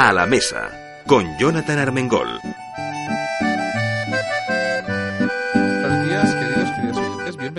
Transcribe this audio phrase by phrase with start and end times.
[0.00, 0.70] A la mesa,
[1.08, 2.40] con Jonathan Armengol.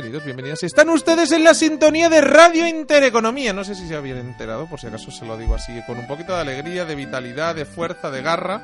[0.02, 0.64] Bienvenidos, bienvenidas.
[0.64, 3.52] Están ustedes en la sintonía de Radio Intereconomía.
[3.52, 6.08] No sé si se habían enterado, por si acaso se lo digo así, con un
[6.08, 8.62] poquito de alegría, de vitalidad, de fuerza, de garra.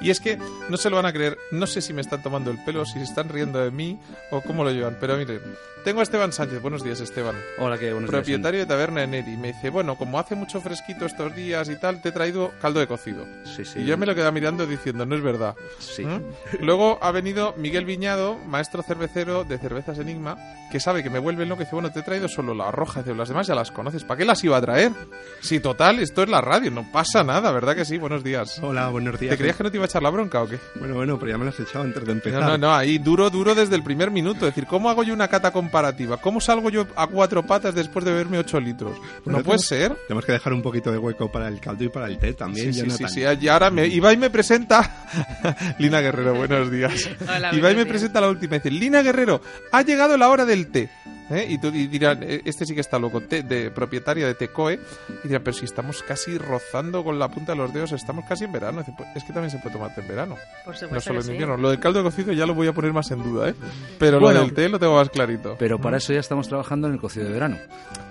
[0.00, 0.38] Y es que
[0.70, 2.94] no se lo van a creer, no sé si me están tomando el pelo, si
[2.94, 3.98] se están riendo de mí
[4.30, 5.42] o cómo lo llevan, pero miren,
[5.84, 6.60] tengo a Esteban Sánchez.
[6.60, 7.34] Buenos días, Esteban.
[7.58, 8.22] Hola, qué buenos días.
[8.22, 9.36] Propietario de Taberna Eneri.
[9.38, 12.80] Me dice, bueno, como hace mucho fresquito estos días y tal, te he traído caldo
[12.80, 13.26] de cocido.
[13.44, 13.80] Sí, sí.
[13.80, 15.54] Y yo me lo quedaba mirando diciendo, no es verdad.
[15.78, 16.04] Sí.
[16.04, 16.22] ¿Mm?
[16.60, 20.36] Luego ha venido Miguel Viñado, maestro cervecero de Cervezas Enigma,
[20.70, 23.02] que sabe que me vuelve loco y dice, bueno, te he traído solo la roja,
[23.02, 24.92] dice, las demás ya las conoces, ¿para qué las iba a traer?
[25.40, 27.98] Sí, total, esto es la radio, no pasa nada, ¿verdad que sí?
[27.98, 28.58] Buenos días.
[28.62, 29.30] Hola, buenos días.
[29.32, 30.58] ¿Te creías que no te iba a echar la bronca o qué?
[30.76, 32.40] Bueno, bueno, pero ya me lo has echado antes de empezar.
[32.40, 34.46] No, no, no, ahí duro, duro desde el primer minuto.
[34.46, 36.16] Es decir, ¿cómo hago yo una cata comparativa?
[36.18, 38.96] ¿Cómo salgo yo a cuatro patas después de beberme ocho litros?
[39.24, 39.94] Bueno, No puede tenemos- ser.
[40.06, 42.72] Tenemos que dejar un poquito de hueco para el caldo y para el té también,
[42.72, 45.06] Sí, sí, sí, Y ahora me, Ibai me presenta.
[45.78, 47.08] Lina Guerrero, buenos días.
[47.22, 47.88] Hola, Ibai buenos me días.
[47.88, 48.56] presenta la última.
[48.56, 49.40] Dice: Lina Guerrero,
[49.72, 50.88] ha llegado la hora del té.
[51.30, 51.46] ¿Eh?
[51.48, 54.80] Y, tú, y dirán, "Eh, este sí que está loco, té, de propietaria de Tecoe.
[55.24, 58.44] Y dirán, pero si estamos casi rozando con la punta de los dedos, estamos casi
[58.44, 58.80] en verano.
[58.80, 61.20] Dice, "Pues, es que también se puede tomar té en verano, Por no supuesto solo
[61.20, 61.32] que en sí.
[61.32, 61.56] invierno.
[61.56, 63.54] Lo del caldo de cocido ya lo voy a poner más en duda, ¿eh?
[64.00, 64.40] Pero Bueno.
[64.40, 65.54] lo del té lo tengo más clarito.
[65.56, 67.58] Pero para eso ya estamos trabajando en el cocido de verano.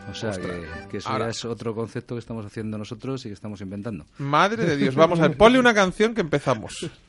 [0.10, 1.26] O sea, que, que eso Ahora.
[1.26, 4.06] ya es otro concepto que estamos haciendo nosotros y que estamos inventando.
[4.18, 6.90] Madre de Dios, vamos a ver, ponle una canción que empezamos.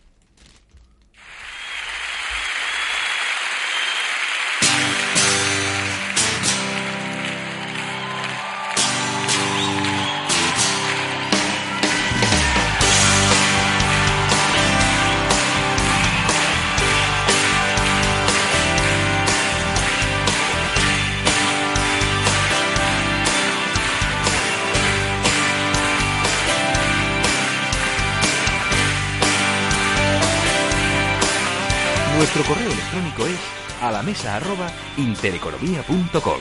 [34.00, 36.41] alamesa@intereconomía.com.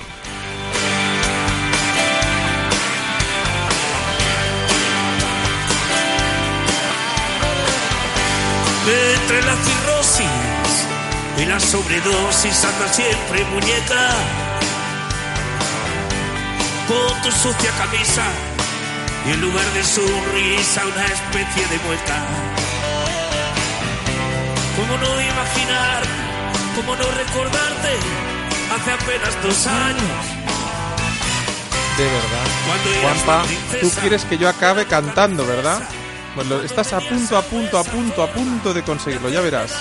[8.92, 10.26] Entre la cirrosis
[11.38, 14.10] y la sobredosis anda siempre muñeca.
[16.88, 18.24] Con tu sucia camisa
[19.28, 22.26] y en lugar de sonrisa una especie de mueca.
[24.76, 26.02] ¿Cómo no imaginar,
[26.76, 27.98] cómo no recordarte
[28.74, 30.26] hace apenas dos años?
[31.98, 32.48] De verdad.
[33.02, 33.44] Juanpa,
[33.82, 35.82] tú quieres que yo acabe cantando, ¿verdad?
[36.36, 39.72] Pues lo- estás a punto, a punto, a punto, a punto de conseguirlo, ya verás.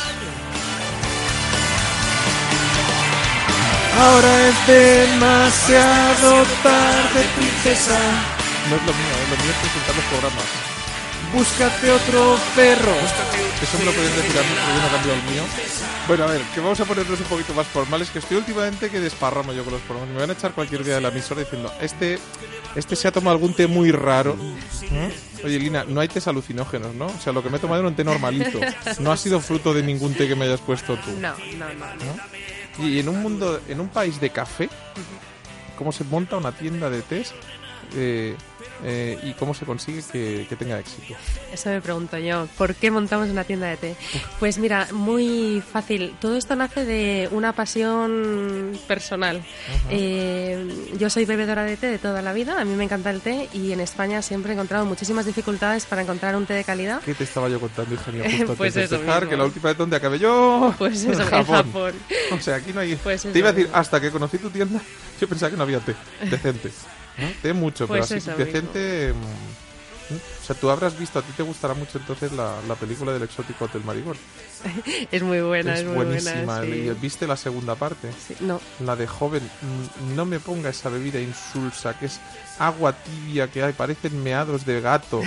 [4.00, 7.98] Ahora es demasiado tarde, princesa.
[8.70, 9.26] No es lo mío, ¿eh?
[9.30, 10.44] lo mío es presentar los programas.
[11.32, 12.92] Búscate otro perro.
[13.62, 15.42] Eso me lo podéis decir a mí, porque yo no cambiado el mío.
[16.06, 18.98] Bueno, a ver, que vamos a ponernos un poquito más formales, que estoy últimamente que
[18.98, 20.14] desparramo yo con los programas.
[20.14, 22.18] Me van a echar cualquier día de la emisora diciendo, este,
[22.74, 24.36] este se ha tomado algún té muy raro.
[24.36, 25.44] ¿Mm?
[25.44, 27.06] Oye, Lina, no hay tés alucinógenos, ¿no?
[27.06, 28.58] O sea, lo que me he tomado era un té normalito.
[29.00, 31.10] No ha sido fruto de ningún té que me hayas puesto tú.
[31.20, 31.86] No, no, no.
[32.78, 32.86] no.
[32.88, 34.70] Y en un mundo, en un país de café,
[35.76, 37.34] ¿cómo se monta una tienda de tés?
[37.94, 38.36] Eh,
[38.84, 41.14] eh, y cómo se consigue que, que tenga éxito.
[41.52, 42.46] Eso me pregunto yo.
[42.56, 43.96] ¿Por qué montamos una tienda de té?
[44.38, 46.14] Pues mira, muy fácil.
[46.20, 49.42] Todo esto nace de una pasión personal.
[49.90, 50.66] Eh,
[50.98, 52.60] yo soy bebedora de té de toda la vida.
[52.60, 56.02] A mí me encanta el té y en España siempre he encontrado muchísimas dificultades para
[56.02, 57.00] encontrar un té de calidad.
[57.02, 59.28] ¿Qué te estaba yo contando, mía, justo Pues antes de eso empezar?
[59.28, 60.74] Que la última vez donde acabé yo...
[60.78, 61.94] Pues eso, en Japón.
[62.32, 62.94] O sea, aquí no hay...
[62.96, 63.80] Pues te iba a decir, mismo.
[63.80, 64.80] hasta que conocí tu tienda,
[65.20, 65.96] yo pensaba que no había té
[66.30, 66.70] decente.
[67.18, 67.28] ¿No?
[67.42, 69.12] Té mucho, Pues pero así decente...
[70.10, 73.24] O sea, tú habrás visto, a ti te gustará mucho entonces la, la película del
[73.24, 74.18] exótico Hotel Marigold.
[75.12, 76.60] Es muy buena, es, muy buenísima.
[76.60, 76.62] buena.
[76.62, 76.70] sí.
[76.86, 78.10] ¿Y ¿Viste la segunda parte?
[78.26, 82.20] Sí, No, La de joven, mm, no me ponga esa bebida insulsa, que es
[82.58, 85.20] agua tibia que hay, parecen meados de gato.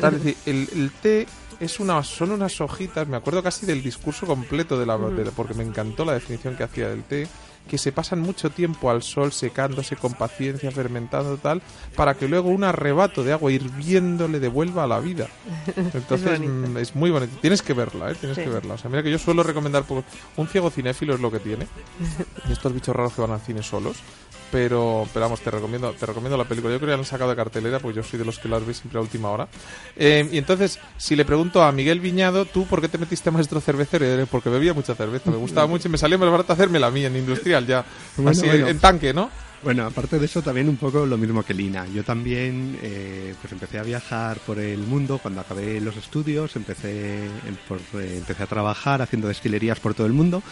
[0.00, 1.26] Tal, es decir, el, el té
[1.60, 5.52] es una, son unas hojitas, me acuerdo casi del discurso completo de la de- porque
[5.52, 7.28] me encantó la definición que hacía del té,
[7.68, 11.62] que se pasan mucho tiempo al sol secándose con paciencia, fermentando tal,
[11.96, 15.28] para que luego un arrebato de agua hirviendo le devuelva a la vida.
[15.76, 17.32] Entonces mm, es muy bonito.
[17.40, 18.14] Tienes que verla, ¿eh?
[18.14, 18.44] Tienes Sí.
[18.44, 18.74] que verla.
[18.74, 19.84] O sea, mira que yo suelo recomendar,
[20.36, 21.66] un ciego cinéfilo es lo que tiene.
[22.48, 23.96] Y estos bichos raros que van al cine solos.
[24.52, 26.72] Pero, pero vamos, te recomiendo, te recomiendo la película.
[26.72, 28.64] Yo creo que la han sacado de cartelera, porque yo soy de los que las
[28.64, 29.48] ve siempre a última hora.
[29.96, 33.32] Eh, y entonces, si le pregunto a Miguel Viñado, ¿tú por qué te metiste a
[33.32, 34.26] maestro cervecero?
[34.26, 37.06] Porque bebía mucha cerveza, me gustaba mucho y me salía más barato hacerme la mía
[37.06, 37.84] en industrial ya.
[38.16, 38.68] Bueno, Así, bueno.
[38.68, 39.30] en tanque, ¿no?
[39.62, 41.86] Bueno, aparte de eso, también un poco lo mismo que Lina.
[41.94, 47.26] Yo también eh, pues empecé a viajar por el mundo cuando acabé los estudios, empecé,
[47.26, 50.42] en- por- eh, empecé a trabajar haciendo destilerías por todo el mundo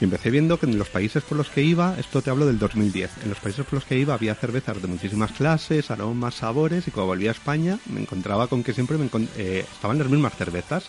[0.00, 2.58] y empecé viendo que en los países por los que iba, esto te hablo del
[2.58, 6.88] 2010, en los países por los que iba había cervezas de muchísimas clases, aromas, sabores
[6.88, 8.96] y cuando volví a España me encontraba con que siempre
[9.36, 10.86] eh, estaban las mismas cervezas.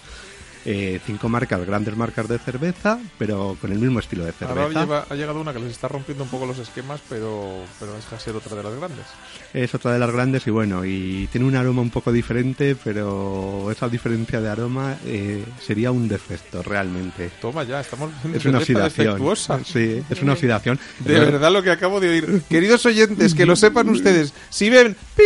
[0.69, 4.64] Eh, cinco marcas, grandes marcas de cerveza, pero con el mismo estilo de cerveza.
[4.64, 7.94] Ahora lleva- ha llegado una que les está rompiendo un poco los esquemas, pero, pero
[7.94, 9.06] de ser otra de las grandes.
[9.54, 13.72] Es otra de las grandes y bueno, y tiene un aroma un poco diferente, pero
[13.72, 17.31] esa diferencia de aroma eh, sería un defecto realmente.
[17.42, 19.06] Toma ya, estamos viendo Es una oxidación.
[19.08, 19.62] defectuosa.
[19.64, 20.78] Sí, es una oxidación.
[21.00, 22.42] De verdad lo que acabo de oír.
[22.50, 24.34] Queridos oyentes, que lo sepan ustedes.
[24.50, 25.24] Si ven pi,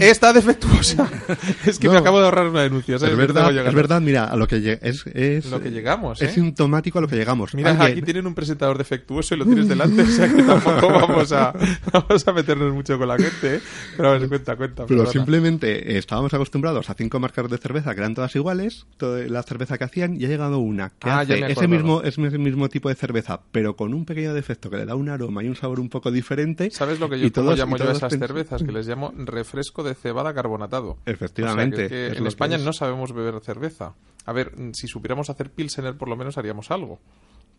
[0.00, 1.06] está defectuosa.
[1.66, 2.00] Es que me No.
[2.00, 2.98] acabo de ahorrar una denuncia.
[2.98, 3.12] ¿sabes?
[3.12, 6.32] Es verdad, es verdad, mira, a lo que es, es Lo que llegamos, es ¿eh?
[6.34, 7.54] sintomático a lo que llegamos.
[7.54, 10.88] Mira, Alguien- aquí tienen un presentador defectuoso y lo tienes delante, o sea que tampoco
[10.92, 11.52] vamos a,
[11.92, 13.60] vamos a meternos mucho con la gente, ¿eh?
[13.96, 14.86] Pero a ver, cuenta, cuenta.
[14.86, 15.10] Pero perdona.
[15.12, 19.42] simplemente eh, estábamos acostumbrados a cinco marcas de cerveza que eran todas iguales, toda la
[19.42, 22.88] cerveza que hacían, y ha llegado una que Ah, hace ese mismo, ese mismo tipo
[22.88, 25.80] de cerveza, pero con un pequeño defecto que le da un aroma y un sabor
[25.80, 26.70] un poco diferente.
[26.70, 28.62] ¿Sabes lo que yo todos- llamo yo a esas cervezas?
[28.62, 30.96] Que les llamo refresco de cebada carbonatado.
[31.06, 32.62] Efectivamente, O sea, que- que es en España es.
[32.62, 33.94] no sabemos beber cerveza.
[34.26, 36.98] A ver, si supiéramos hacer pilsener, por lo menos haríamos algo.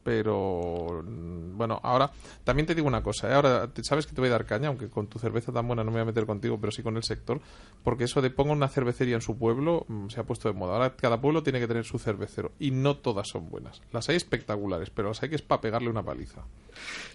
[0.04, 2.12] Pero mm, bueno, ahora
[2.44, 3.30] también te digo una cosa.
[3.30, 3.34] ¿eh?
[3.34, 5.92] Ahora sabes que te voy a dar caña, aunque con tu cerveza tan buena no
[5.92, 7.40] me voy a meter contigo, pero sí con el sector,
[7.84, 10.74] porque eso de ponga una cervecería en su pueblo mm, se ha puesto de moda.
[10.74, 13.82] Ahora cada pueblo tiene que tener su cervecero y no todas son buenas.
[13.92, 16.42] Las hay espectaculares, pero las hay que es para pegarle una paliza.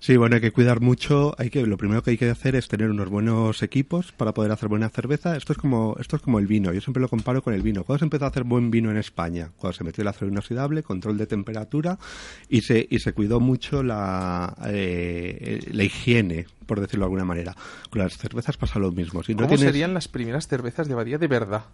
[0.00, 1.34] Sí, bueno, hay que cuidar mucho.
[1.38, 4.52] Hay que, lo primero que hay que hacer es tener unos buenos equipos para poder
[4.52, 5.36] hacer buena cerveza.
[5.36, 6.72] Esto es como, esto es como el vino.
[6.72, 7.84] Yo siempre lo comparo con el vino.
[7.84, 9.50] ¿Cuándo se empezó a hacer buen vino en España?
[9.56, 11.98] Cuando se metió el acero inoxidable, control de temperatura
[12.48, 17.56] y se, y se cuidó mucho la, eh, la higiene, por decirlo de alguna manera.
[17.90, 19.22] Con las cervezas pasa lo mismo.
[19.22, 21.64] Si no ¿Cómo tienes- serían las primeras cervezas de Badía de verdad?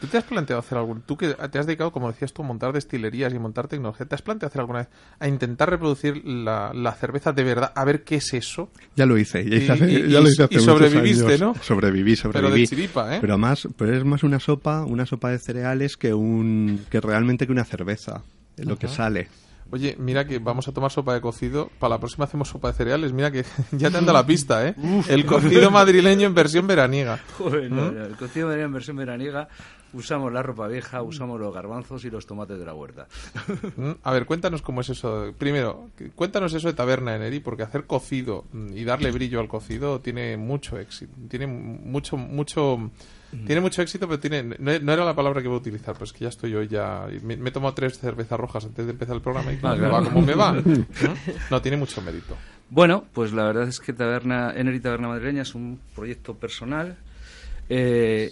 [0.00, 1.00] ¿Tú te has planteado hacer algún...
[1.00, 4.14] Tú que te has dedicado, como decías tú, a montar destilerías y montar tecnología, ¿te
[4.14, 4.88] has planteado hacer alguna vez
[5.18, 7.72] a intentar reproducir la, la cerveza de verdad?
[7.74, 8.68] A ver qué es eso.
[8.94, 11.26] Ya lo hice, ya, Y- hice hace- y- ya lo y- hice hace y sobreviviste,
[11.34, 11.40] años.
[11.40, 11.54] ¿no?
[11.62, 12.60] Sobreviví, Pero sobreviví.
[12.60, 13.18] de chiripa, ¿eh?
[13.22, 17.46] Pero más, pero es más una sopa, una sopa de cereales que un, que realmente
[17.46, 18.22] que una cerveza,
[18.58, 19.28] es lo que sale.
[19.72, 21.70] Oye, mira que vamos a tomar sopa de cocido.
[21.80, 23.12] Para la próxima hacemos sopa de cereales.
[23.12, 24.76] Mira que ya te anda la pista, ¿eh?
[25.08, 27.18] El cocido madrileño en versión veraniega.
[27.38, 29.48] Joder, no, no, el cocido de en versión veraniega
[29.92, 33.06] usamos la ropa vieja, usamos los garbanzos y los tomates de la huerta.
[33.76, 35.32] Mm, A ver, cuéntanos cómo es eso.
[35.38, 39.48] Primero, cuéntanos eso de Taberna en Eri, porque hacer cocido mm, y darle brillo al
[39.48, 41.12] cocido tiene mucho éxito.
[41.28, 42.90] Tiene mucho, mucho.
[43.46, 44.42] Tiene mucho éxito, pero tiene.
[44.44, 46.68] No, no era la palabra que iba a utilizar, pero es que ya estoy hoy
[46.68, 47.06] ya.
[47.22, 49.78] Me, me he tomado tres cervezas rojas antes de empezar el programa y claro, Ah,
[49.78, 50.04] me claro.
[50.04, 50.52] va como me va.
[50.54, 50.86] ¿Mm?
[51.50, 52.34] No, tiene mucho mérito.
[52.70, 56.96] Bueno, pues la verdad es que Taberna, Eneri Taberna Madrileña es un proyecto personal
[57.68, 58.30] eh,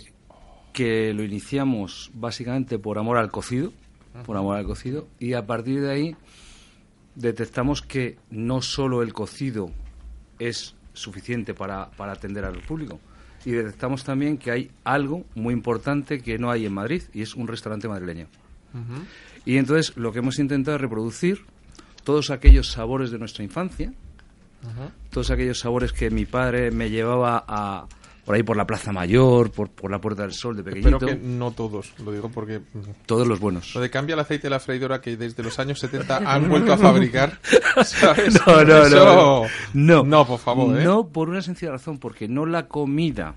[0.75, 3.73] que lo iniciamos básicamente por amor al cocido,
[4.27, 6.17] por amor al cocido, y a partir de ahí
[7.15, 9.71] detectamos que no solo el cocido
[10.39, 12.99] es suficiente para, para atender al público,
[13.45, 17.35] y detectamos también que hay algo muy importante que no hay en Madrid, y es
[17.35, 18.27] un restaurante madrileño.
[19.47, 21.45] Y entonces lo que hemos intentado es reproducir
[22.03, 23.93] todos aquellos sabores de nuestra infancia,
[25.11, 27.87] todos aquellos sabores que mi padre me llevaba a
[28.25, 31.07] por ahí por la Plaza Mayor, por, por la Puerta del Sol de Espero pequeñito,
[31.07, 32.59] que no todos, lo digo porque.
[32.61, 33.75] mm, todos los buenos.
[33.75, 36.73] Lo de cambia el aceite de la freidora que desde los años 70 han vuelto
[36.73, 37.39] a fabricar.
[37.85, 38.35] ¿sabes?
[38.47, 40.05] No, no, Eso- no, no.
[40.05, 40.85] No, por favor, ¿eh?
[40.85, 43.35] No, por una sencilla razón, porque no la comida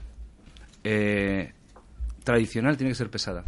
[0.83, 1.53] eh,
[2.23, 3.43] tradicional tiene que ser pesada.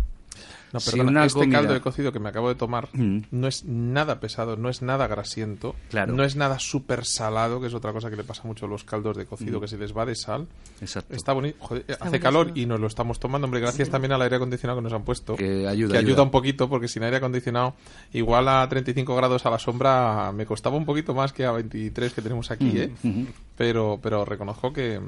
[0.71, 3.21] No, Si perdona, una este comida- caldo de cocido que me acabo de tomar Mm.
[3.31, 6.13] no es nada pesado, no es nada grasiento, Claro.
[6.13, 8.83] no es nada súper salado, que es otra cosa que le pasa mucho a los
[8.83, 9.61] caldos de cocido, Mm.
[9.61, 10.47] que se les va de sal.
[10.81, 11.15] Exacto.
[11.15, 12.23] Está bonito, joder, hace buenísimo.
[12.23, 15.03] calor y nos lo estamos tomando, hombre, gracias también al aire acondicionado que nos han
[15.03, 15.35] puesto.
[15.35, 16.23] Que ayuda, que ayuda, ayuda.
[16.23, 17.73] un poquito, porque sin aire acondicionado,
[18.13, 22.13] igual a 35 grados a la sombra, me costaba un poquito más que a 23
[22.13, 22.91] que tenemos aquí, ¿eh?
[23.03, 23.25] Ujú.
[23.57, 24.99] Pero, pero reconozco que,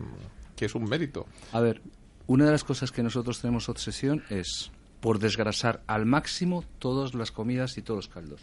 [0.56, 1.26] que es un mérito.
[1.54, 1.82] A ver,
[2.28, 7.32] una de las cosas que nosotros tenemos obsesión es por desgrasar al máximo todas las
[7.32, 8.42] comidas y todos los caldos.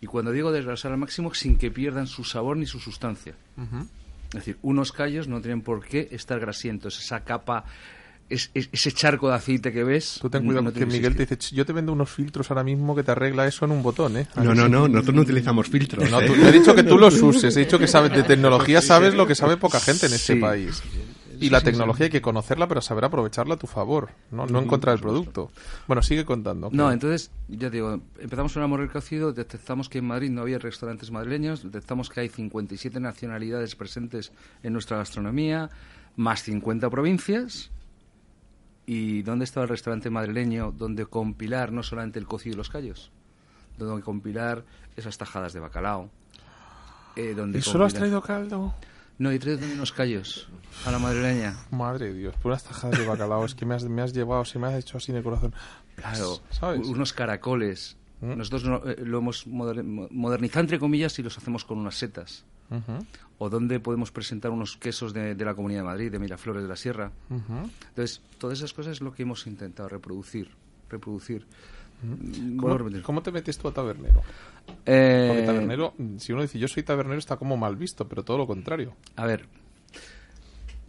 [0.00, 3.34] Y cuando digo desgrasar al máximo, sin que pierdan su sabor ni su sustancia.
[4.28, 7.00] Es decir, unos callos no tienen por qué estar grasientos.
[7.02, 7.64] Esa capa,
[8.28, 10.18] es- es- ese charco de aceite que ves.
[10.20, 12.62] Tú ten cuidado no que Miguel te dice, "Ch, yo te vendo unos filtros ahora
[12.62, 14.26] mismo que te arregla eso en un botón, ¿eh?
[14.36, 16.10] No, no, no, nosotros no utilizamos filtros.
[16.10, 16.26] No, ¿eh?
[16.26, 19.14] tú- te he dicho que tú los uses, he dicho que sabes de tecnología, sabes
[19.14, 20.38] lo que sabe poca gente en este Sí.
[20.40, 20.82] país.
[21.40, 24.66] Y la tecnología hay que conocerla, pero saber aprovecharla a tu favor, no, no en
[24.66, 25.50] contra del producto.
[25.86, 26.68] Bueno, sigue contando.
[26.72, 30.42] No, entonces, ya te digo, empezamos con amor el cocido, detectamos que en Madrid no
[30.42, 35.70] había restaurantes madrileños, detectamos que hay 57 nacionalidades presentes en nuestra gastronomía,
[36.16, 37.70] más 50 provincias.
[38.86, 43.10] ¿Y dónde estaba el restaurante madrileño donde compilar no solamente el cocido y los callos?
[43.76, 44.64] Donde compilar
[44.96, 46.10] esas tajadas de bacalao.
[47.14, 48.74] eh, donde ¿Y solo has traído caldo?
[49.18, 50.48] No, y traído también unos callos
[50.86, 51.56] a la madrileña.
[51.70, 54.44] Madre de Dios, por unas tajadas de bacalao, es que me has, me has llevado,
[54.44, 55.52] se me has hecho así en el corazón.
[55.96, 56.86] Claro, ¿Sabes?
[56.86, 57.96] unos caracoles.
[58.20, 58.36] ¿Mm?
[58.36, 61.96] Nosotros no- eh, lo hemos moder- mo- modernizado entre comillas y los hacemos con unas
[61.96, 62.44] setas.
[63.38, 66.68] O donde podemos presentar unos quesos de, de la Comunidad de Madrid, de Miraflores de
[66.68, 67.10] la Sierra.
[67.30, 70.50] Entonces, todas esas cosas es lo que hemos intentado reproducir.
[70.90, 71.46] reproducir.
[72.02, 74.22] Mm, ¿Cómo, cómo te metes tú a tabernero?
[74.86, 78.38] Eh, Porque tabernero, si uno dice yo soy tabernero, está como mal visto, pero todo
[78.38, 78.94] lo contrario.
[79.16, 79.46] A ver,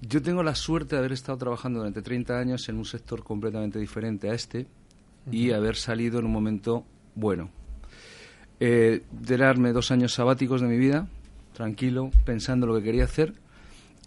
[0.01, 3.79] yo tengo la suerte de haber estado trabajando durante 30 años en un sector completamente
[3.79, 4.67] diferente a este
[5.31, 6.85] y haber salido en un momento
[7.15, 7.49] bueno.
[8.59, 11.07] Eh, de darme dos años sabáticos de mi vida,
[11.53, 13.33] tranquilo, pensando lo que quería hacer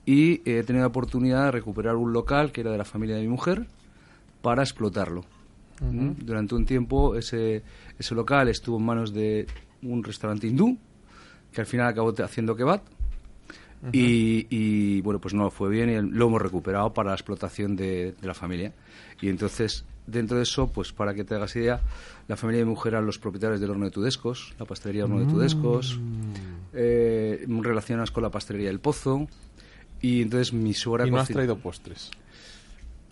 [0.05, 3.17] y eh, he tenido la oportunidad de recuperar un local que era de la familia
[3.17, 3.67] de mi mujer
[4.43, 5.25] para explotarlo.
[5.91, 6.25] ¿Mm?
[6.25, 7.63] Durante un tiempo ese,
[7.99, 9.47] ese local estuvo en manos de
[9.83, 10.79] un restaurante hindú
[11.53, 12.83] que al final acabó haciendo kebab
[13.93, 18.15] y, y, bueno, pues no fue bien y lo hemos recuperado para la explotación de,
[18.21, 18.73] de la familia.
[19.21, 21.81] Y entonces, dentro de eso, pues para que te hagas idea,
[22.29, 25.19] la familia de mi mujer eran los propietarios del horno de Tudescos, la pastelería Horno
[25.19, 25.99] de Tudescos,
[26.73, 29.27] eh, relacionadas con la pastelería del Pozo.
[30.01, 32.11] Y entonces mi suegra Y no has traído postres.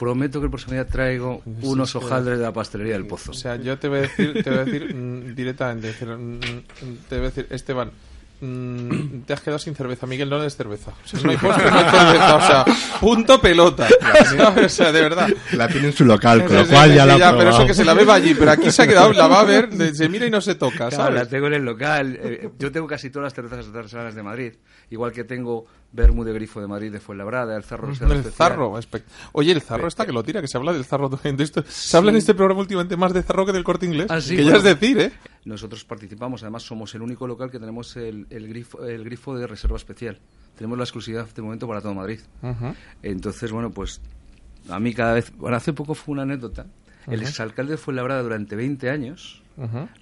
[0.01, 1.99] Prometo que el próximo día traigo Sí, unos sí.
[1.99, 3.33] hojaldres de la pastelería del Pozo.
[3.33, 6.41] O sea, yo te voy a decir, te voy a decir mm, directamente, decir, mm,
[7.07, 7.91] te voy a decir, Esteban,
[8.41, 10.07] mm, te has quedado sin cerveza.
[10.07, 10.93] Miguel, no des cerveza.
[11.05, 12.37] O sea, no hay postre, no hay cerveza.
[12.37, 12.65] O sea,
[12.99, 13.87] punto pelota.
[14.65, 15.29] O sea, de verdad.
[15.53, 17.75] La tiene en su local, con lo cual sí, ya la ha pero eso que
[17.75, 18.35] se la beba allí.
[18.35, 20.89] Pero aquí se ha quedado, la va a ver, se mira y no se toca,
[20.89, 22.19] Claro, la tengo en el local.
[22.23, 24.55] Eh, yo tengo casi todas las cervezas artesanas de Madrid.
[24.91, 28.79] Igual que tengo Bermú de Grifo de Madrid, de Fuenlabrada, el Zarro Reserva El zarro.
[29.33, 31.09] Oye, el zarro está que lo tira, que se habla del zarro.
[31.09, 34.07] de esto- Se habla en este programa últimamente más de zarro que del corte inglés.
[34.09, 35.13] Ah, sí, que ya es decir, ¿eh?
[35.45, 39.47] Nosotros participamos, además somos el único local que tenemos el, el grifo, el grifo de
[39.47, 40.19] reserva especial.
[40.57, 42.21] Tenemos la exclusividad de momento para todo Madrid.
[43.03, 44.01] Entonces, bueno, pues
[44.69, 45.33] a mí cada vez...
[45.37, 46.67] Bueno, hace poco fue una anécdota.
[47.07, 49.43] El exalcalde de Fuenlabrada durante 20 años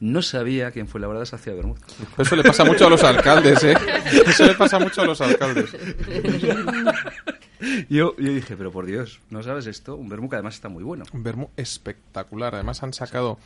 [0.01, 1.79] No sabía que en Fuenlabrada se hacía vermut.
[2.17, 3.77] Eso le pasa mucho a los alcaldes, ¿eh?
[4.27, 5.71] Eso le pasa mucho a los alcaldes.
[7.89, 9.97] Yo, yo dije, pero por Dios, ¿no sabes esto?
[9.97, 11.05] Un vermut que además está muy bueno.
[11.13, 12.55] Un vermú espectacular.
[12.55, 13.39] Además han sacado...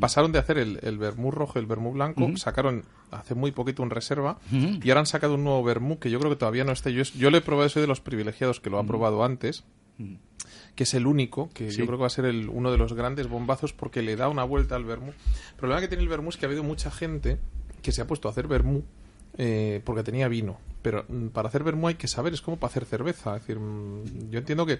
[0.00, 3.82] Pasaron de hacer el, el vermú rojo y el vermú blanco, sacaron hace muy poquito
[3.82, 6.72] un reserva y ahora han sacado un nuevo vermú que yo creo que todavía no
[6.72, 6.88] está.
[6.88, 9.64] Yo, yo lo he probado, soy de los privilegiados que lo ha probado antes,
[10.74, 12.94] que es el único, que yo creo que va a ser el, uno de los
[12.94, 15.10] grandes bombazos porque le da una vuelta al vermú.
[15.10, 17.38] El problema que tiene el vermú es que ha habido mucha gente
[17.82, 18.82] que se ha puesto a hacer vermú
[19.36, 20.58] eh, porque tenía vino.
[20.80, 23.36] Pero mm, para hacer vermú hay que saber, es como para hacer cerveza.
[23.36, 24.78] Es decir, mm, yo entiendo que,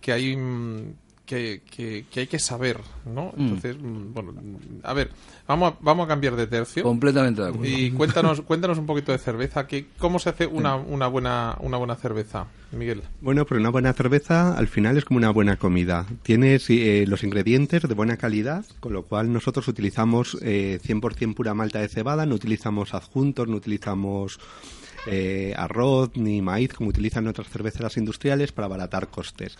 [0.00, 0.36] que hay...
[1.24, 3.32] mm, que, que- que hay que saber, ¿no?
[3.36, 5.10] Entonces, mm, bueno, mm, a ver,
[5.48, 6.82] vamos a, vamos a cambiar de tercio.
[6.82, 7.66] Completamente de acuerdo.
[7.66, 9.66] Y cuéntanos, cuéntanos un poquito de cerveza.
[9.66, 13.02] Que, ¿Cómo se hace una, una, buena, una buena cerveza, Miguel?
[13.20, 16.06] Bueno, pero una buena cerveza al final es como una buena comida.
[16.22, 21.54] Tienes eh, los ingredientes de buena calidad, con lo cual nosotros utilizamos eh, 100% pura
[21.54, 24.38] malta de cebada, no utilizamos adjuntos, no utilizamos
[25.06, 29.56] eh, arroz ni maíz como utilizan otras cerveceras industriales para abaratar costes.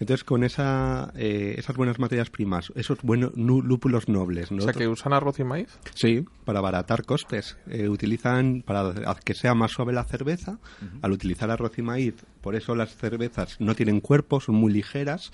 [0.00, 4.86] Entonces, con esa, eh, esas buenas materias primas, esos buenos lúpulos nobles, O sea, que
[4.86, 5.78] usan arroz y maíz.
[5.94, 7.56] Sí, para abaratar costes.
[7.68, 10.58] Eh, utilizan, para que sea más suave la cerveza,
[11.02, 15.32] al utilizar arroz y maíz, por eso las cervezas no tienen cuerpo, son muy ligeras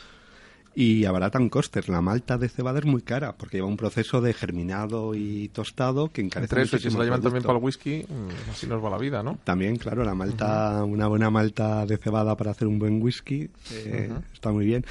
[0.75, 1.89] y abaratan costes.
[1.89, 6.11] La malta de cebada es muy cara porque lleva un proceso de germinado y tostado
[6.11, 8.67] que encarece Entre eso y que se la llevan también para el whisky, mm, así
[8.67, 9.39] nos va la vida, ¿no?
[9.45, 14.11] También, claro, la malta, una buena malta de cebada para hacer un buen whisky eh,
[14.33, 14.85] está muy bien.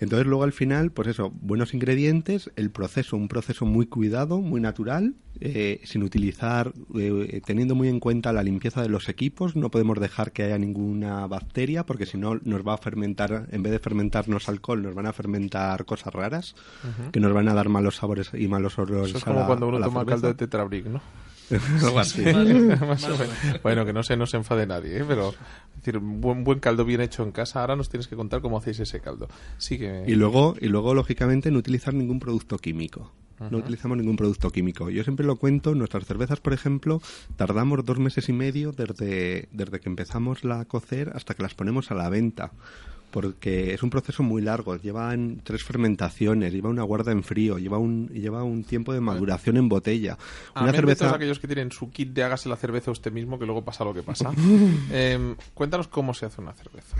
[0.00, 4.60] Entonces luego al final, pues eso, buenos ingredientes, el proceso, un proceso muy cuidado, muy
[4.60, 9.70] natural, eh, sin utilizar, eh, teniendo muy en cuenta la limpieza de los equipos, no
[9.70, 13.72] podemos dejar que haya ninguna bacteria porque si no nos va a fermentar, en vez
[13.72, 16.54] de fermentarnos alcohol, nos van a fermentar cosas raras
[17.12, 19.10] que nos van a dar malos sabores y malos olores.
[19.10, 20.14] Eso es a como la- cuando a uno la toma cerveza.
[20.16, 21.00] caldo de tetrabric, ¿no?
[21.84, 22.22] Algo así.
[22.80, 23.62] Más o menos.
[23.62, 25.04] Bueno, que no se nos enfade nadie, ¿eh?
[25.06, 27.60] pero es decir, un buen, buen caldo bien hecho en casa.
[27.60, 29.26] Ahora nos tienes que contar cómo hacéis ese caldo.
[29.58, 29.89] Sigue.
[30.06, 33.12] Y luego, y luego, lógicamente, no utilizar ningún producto químico.
[33.48, 34.90] No utilizamos ningún producto químico.
[34.90, 37.00] Yo siempre lo cuento, nuestras cervezas, por ejemplo,
[37.36, 41.90] tardamos dos meses y medio desde, desde que empezamos la cocer hasta que las ponemos
[41.90, 42.52] a la venta.
[43.10, 47.78] Porque es un proceso muy largo, llevan tres fermentaciones, lleva una guarda en frío, lleva
[47.78, 50.16] un, lleva un tiempo de maduración en botella.
[50.54, 51.04] Una Amén de cerveza...
[51.06, 53.84] todos aquellos que tienen su kit de hágase la cerveza usted mismo, que luego pasa
[53.84, 54.30] lo que pasa.
[54.92, 56.96] Em, cuéntanos cómo se hace una cerveza.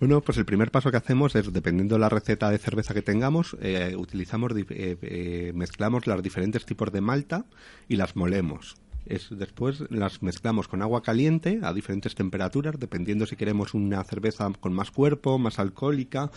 [0.00, 3.02] Bueno, pues el primer paso que hacemos es, dependiendo de la receta de cerveza que
[3.02, 7.44] tengamos, eh, utilizamos, eh, eh, mezclamos los diferentes tipos de malta
[7.88, 8.76] y las molemos.
[9.08, 14.50] Es, después las mezclamos con agua caliente a diferentes temperaturas, dependiendo si queremos una cerveza
[14.60, 16.30] con más cuerpo, más alcohólica.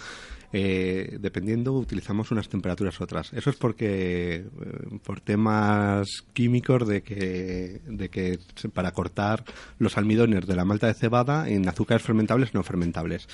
[0.53, 3.31] eh, dependiendo, utilizamos unas temperaturas otras.
[3.33, 4.45] Eso es porque, eh,
[5.03, 8.39] por temas químicos, de que, de que
[8.73, 9.43] para cortar
[9.79, 13.27] los almidones de la malta de cebada en azúcares fermentables no fermentables.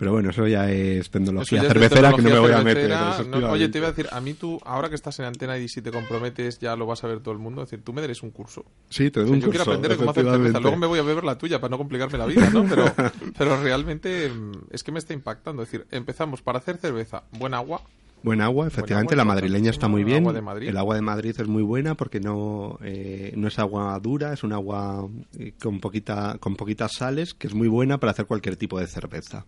[0.00, 2.90] Pero bueno, eso ya es tecnología ya es cervecera que no me voy a meter.
[3.28, 5.68] No, oye, te iba a decir, a mí tú, ahora que estás en antena y
[5.68, 8.00] si te comprometes ya lo vas a ver todo el mundo, es decir, tú me
[8.00, 8.64] daréis un curso.
[8.88, 10.58] Sí, te O doy sea, un yo quiero curso, aprender de cómo hacer cerveza.
[10.58, 12.64] Luego me voy a beber la tuya para no complicarme la vida, ¿no?
[12.64, 12.84] Pero,
[13.36, 15.64] pero realmente mm, es que me está impactando.
[15.64, 17.82] Es decir, empezamos para hacer cerveza, buen agua.
[18.22, 20.20] Buen agua, efectivamente, agua, la madrileña está muy bien.
[20.20, 20.68] agua de Madrid.
[20.68, 24.44] El agua de Madrid es muy buena porque no, eh, no es agua dura, es
[24.44, 25.06] un agua
[25.38, 28.86] eh, con, poquita, con poquitas sales, que es muy buena para hacer cualquier tipo de
[28.86, 29.44] cerveza.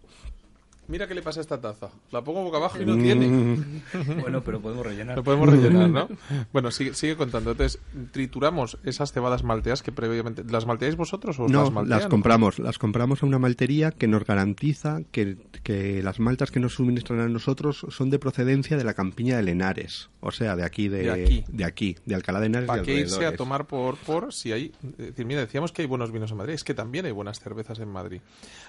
[0.92, 1.88] Mira qué le pasa a esta taza.
[2.10, 2.86] La pongo boca abajo y Mm.
[2.88, 3.56] no tiene.
[4.20, 5.16] Bueno, pero podemos rellenar.
[5.16, 6.08] Lo podemos rellenar, ¿no?
[6.52, 7.52] Bueno, sigue, sigue contando.
[7.52, 7.80] Entonces,
[8.12, 10.44] trituramos esas cebadas malteas que previamente...
[10.44, 11.98] ¿Las malteáis vosotros o os No, las maltean?
[11.98, 12.58] las compramos.
[12.58, 17.20] Las compramos a una maltería que nos garantiza que, que las maltas que nos suministran
[17.20, 20.10] a nosotros son de procedencia de la campiña de Lenares.
[20.20, 21.44] O sea, de aquí, de, De aquí.
[21.48, 22.66] de aquí, de Alcalá de Henares.
[22.68, 24.72] ¿Para qué irse a tomar por, por si hay...
[24.98, 26.52] Es decir, mira, decíamos que hay buenos vinos en Madrid.
[26.54, 28.20] Es que también hay buenas cervezas en Madrid.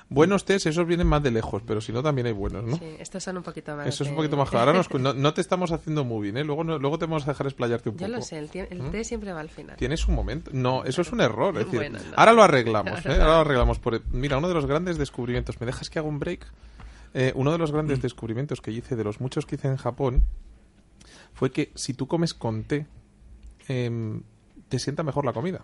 [0.09, 2.77] Buenos tés, esos vienen más de lejos, pero si no, también hay buenos, ¿no?
[2.77, 3.87] Sí, estos son un poquito más.
[3.87, 4.67] Eso es un poquito más claro.
[4.71, 6.43] Ahora nos no, no te estamos haciendo muy bien, ¿eh?
[6.43, 8.17] Luego, no- luego te vamos a dejar explayarte un Yo poco.
[8.17, 9.75] lo sé, el, el té siempre va al final.
[9.77, 10.51] Tienes un momento.
[10.53, 11.57] No, eso es un error.
[11.57, 12.13] Es decir, Bueno, no.
[12.15, 13.05] ahora lo arreglamos.
[13.05, 13.09] ¿eh?
[13.11, 13.79] Ahora lo arreglamos.
[13.79, 15.59] Por, mira, uno de los grandes descubrimientos.
[15.59, 16.45] ¿Me dejas que haga un break?
[17.15, 20.23] Eh, uno de los grandes descubrimientos que hice, de los muchos que hice en Japón,
[21.33, 22.85] fue que si tú comes con té,
[23.67, 24.21] em,
[24.69, 25.61] te sienta mejor la comida.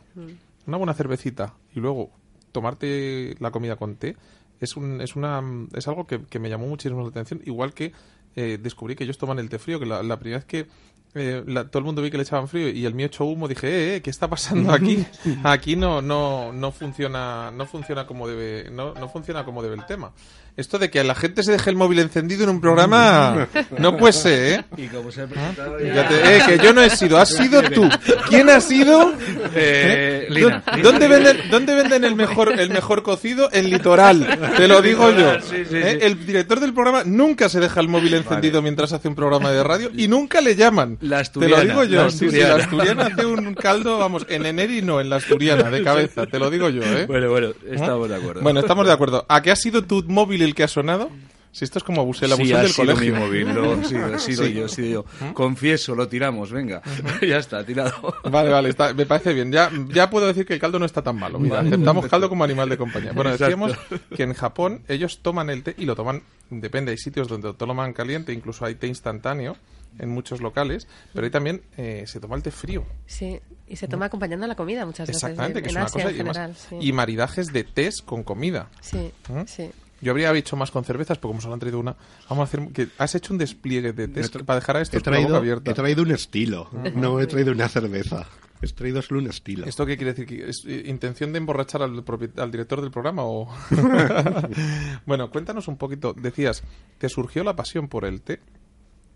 [0.67, 2.11] Una buena cervecita y luego
[2.51, 4.15] tomarte la comida con té
[4.59, 5.41] es, un, es, una,
[5.73, 7.41] es algo que, que me llamó muchísimo la atención.
[7.45, 7.91] Igual que
[8.35, 10.67] eh, descubrí que ellos toman el té frío, que la, la primera vez que
[11.15, 13.47] eh, la- todo el mundo vi que le echaban frío y el mío echó humo,
[13.47, 15.03] dije, eh, eh, ¿qué está pasando aquí?
[15.43, 19.85] Aquí no, no, no funciona, no funciona como debe, no, no funciona como debe el
[19.87, 20.11] tema.
[20.57, 23.47] Esto de que la gente se deje el móvil encendido en un programa,
[23.79, 24.63] no puede ser, ¿eh?
[24.77, 27.61] Y como se ha presentado Ya te- eh, que yo no he sido, has sido
[27.63, 27.87] tú.
[28.29, 29.13] ¿Quién ha sido?
[29.55, 30.63] Eh, ¿Dó- Lina.
[30.83, 33.49] ¿Dónde venden, dónde venden el mejor el mejor cocido?
[33.51, 35.39] En Litoral, te lo digo yo.
[35.41, 35.97] Sí, sí, ¿Eh?
[35.99, 36.05] sí.
[36.05, 39.63] El director del programa nunca se deja el móvil encendido mientras hace un programa de
[39.63, 40.97] radio y nunca le llaman.
[41.01, 42.03] La te lo asturiana, digo yo.
[42.03, 42.63] la Sí, sí, la asturiana.
[42.63, 46.49] asturiana hace un caldo, vamos, en Eneri no, en la asturiana, de cabeza, te lo
[46.49, 47.05] digo yo, ¿eh?
[47.05, 48.41] Bueno, bueno, estamos de acuerdo.
[48.41, 49.25] Bueno, estamos de acuerdo.
[49.29, 51.09] ¿A qué ha sido tu móvil el que ha sonado?
[51.51, 53.13] Si esto es como abusé, el sí, abusé ha del sido colegio.
[53.15, 54.53] mi móvil, lo, sido, he sido Sí.
[54.53, 55.33] yo, he sido yo.
[55.33, 56.83] Confieso, lo tiramos, venga.
[57.27, 58.13] ya está, tirado.
[58.29, 59.51] Vale, vale, está- me parece bien.
[59.51, 61.39] Ya, ya puedo decir que el caldo no está tan malo.
[61.39, 63.13] Mira, aceptamos caldo como animal de compañía.
[63.13, 63.45] Bueno, Exacto.
[63.65, 66.21] decíamos que en Japón ellos toman el té y lo toman,
[66.51, 69.57] depende, hay sitios donde lo toman caliente, incluso hay té instantáneo
[69.97, 72.85] en muchos locales, pero ahí también eh, se toma el té frío.
[73.07, 75.23] Sí, y se toma acompañando la comida muchas veces.
[75.23, 76.55] Exactamente, en, que es en una Asia cosa en y, además- general.
[76.69, 76.87] sí.
[76.87, 78.69] y maridajes de tés con comida.
[78.81, 79.41] Sí, ¿Mm?
[79.47, 79.71] sí.
[80.01, 81.95] Yo habría hecho más con cervezas, pero como solo han traído una,
[82.29, 85.13] vamos a hacer que has hecho un despliegue de tra- para dejar a esto con
[85.13, 85.71] la boca abierta.
[85.71, 88.25] he traído un estilo, no he traído una cerveza.
[88.61, 89.65] He traído solo un estilo.
[89.65, 90.25] ¿Esto qué quiere decir?
[90.25, 92.03] ¿Que ¿Es eh, intención de emborrachar al,
[92.37, 93.47] al director del programa o...?
[95.05, 96.13] bueno, cuéntanos un poquito.
[96.13, 96.63] Decías,
[96.97, 98.39] ¿te surgió la pasión por el té?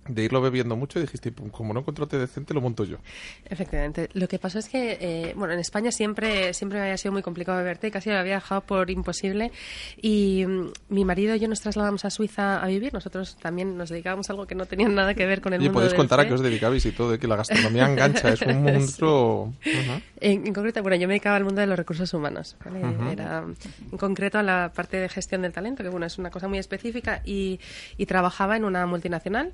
[0.08, 2.98] De irlo bebiendo mucho y dijiste, "Pum, como no encuentro té decente, lo monto yo.
[3.46, 4.10] Efectivamente.
[4.14, 7.22] Lo que pasó es que, eh, bueno, en España siempre, siempre me había sido muy
[7.22, 9.52] complicado beber té, casi lo había dejado por imposible.
[10.02, 12.94] Y mm, mi marido y yo nos trasladamos a Suiza a vivir.
[12.94, 15.70] Nosotros también nos dedicábamos a algo que no tenía nada que ver con el Oye,
[15.70, 16.30] mundo podéis del contar a té.
[16.30, 19.54] qué os dedicabais y todo, de que la gastronomía engancha, es un monstruo.
[19.62, 20.02] Ajá.
[20.20, 22.56] En, en concreto, bueno, yo me dedicaba al mundo de los recursos humanos.
[22.66, 22.82] ¿vale?
[23.12, 23.44] Era
[23.92, 26.58] en concreto a la parte de gestión del talento, que bueno, es una cosa muy
[26.58, 27.60] específica, y,
[27.98, 29.52] y trabajaba en una multinacional.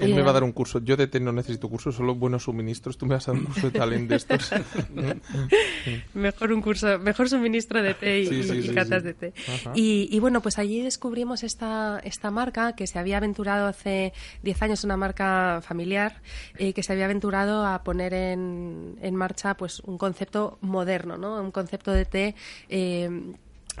[0.00, 0.80] Él me va a dar un curso.
[0.80, 2.96] Yo de té no necesito curso, solo buenos suministros.
[2.98, 4.50] Tú me vas a dar un curso de talent de estos.
[6.14, 9.06] Mejor un curso, mejor suministro de té y, Sí, sí, y sí, catas sí.
[9.08, 9.32] de té.
[9.74, 14.62] Y, y bueno, pues allí descubrimos esta, esta marca que se había aventurado hace 10
[14.62, 16.20] años, una marca familiar,
[16.58, 21.40] eh, que se había aventurado a poner en, en marcha pues un concepto moderno, ¿no?
[21.40, 22.34] Un concepto de té.
[22.68, 23.10] eh,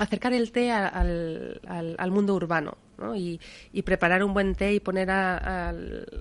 [0.02, 3.14] acercar el té a- al, al- al mundo urbano ¿no?
[3.16, 3.40] y,
[3.72, 6.19] y preparar un buen té y poner a- eh,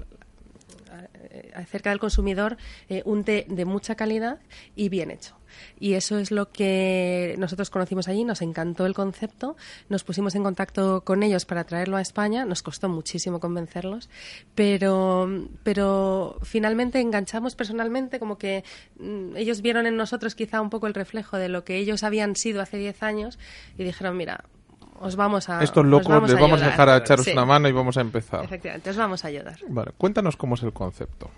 [1.60, 2.58] acerca del consumidor
[2.90, 4.40] eh, un té de mucha calidad
[4.76, 5.40] y bien hecho.
[5.80, 9.56] Y eso es lo que nosotros conocimos allí, nos encantó el concepto,
[9.88, 14.10] nos pusimos en contacto con ellos para traerlo a España, nos costó muchísimo convencerlos,
[14.56, 15.30] pero,
[15.64, 18.64] pero finalmente enganchamos personalmente, como que
[19.00, 22.36] mm, ellos vieron en nosotros quizá un poco el reflejo de lo que ellos habían
[22.36, 23.40] sido hace 10 años
[23.78, 24.46] y dijeron, mira,
[25.02, 25.64] os vamos a...
[25.64, 26.72] Estos os locos les vamos a ayudar".
[26.72, 28.44] dejar a echaros Sí, una mano y vamos a empezar.
[28.44, 29.58] Efectivamente, os vamos a ayudar.
[29.68, 31.30] Vale, cuéntanos cómo es el concepto.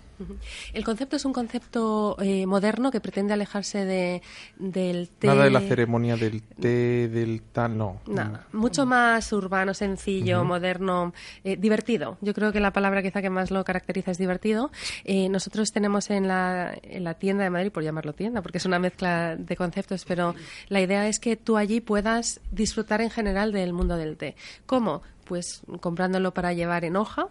[0.72, 4.22] El concepto es un concepto eh, moderno que pretende alejarse de,
[4.56, 5.26] del té.
[5.26, 8.00] Nada de la ceremonia del té, del tan, no.
[8.06, 12.18] Nada, mucho más urbano, sencillo, moderno, eh, divertido.
[12.20, 14.70] Yo creo que la palabra quizá que más lo caracteriza es divertido.
[15.04, 18.66] Eh, nosotros tenemos en la, en la tienda de Madrid, por llamarlo tienda, porque es
[18.66, 20.34] una mezcla de conceptos, pero
[20.68, 24.36] la idea es que tú allí puedas disfrutar en general del mundo del té.
[24.66, 25.02] ¿Cómo?
[25.24, 27.28] Pues comprándolo para llevar en hoja,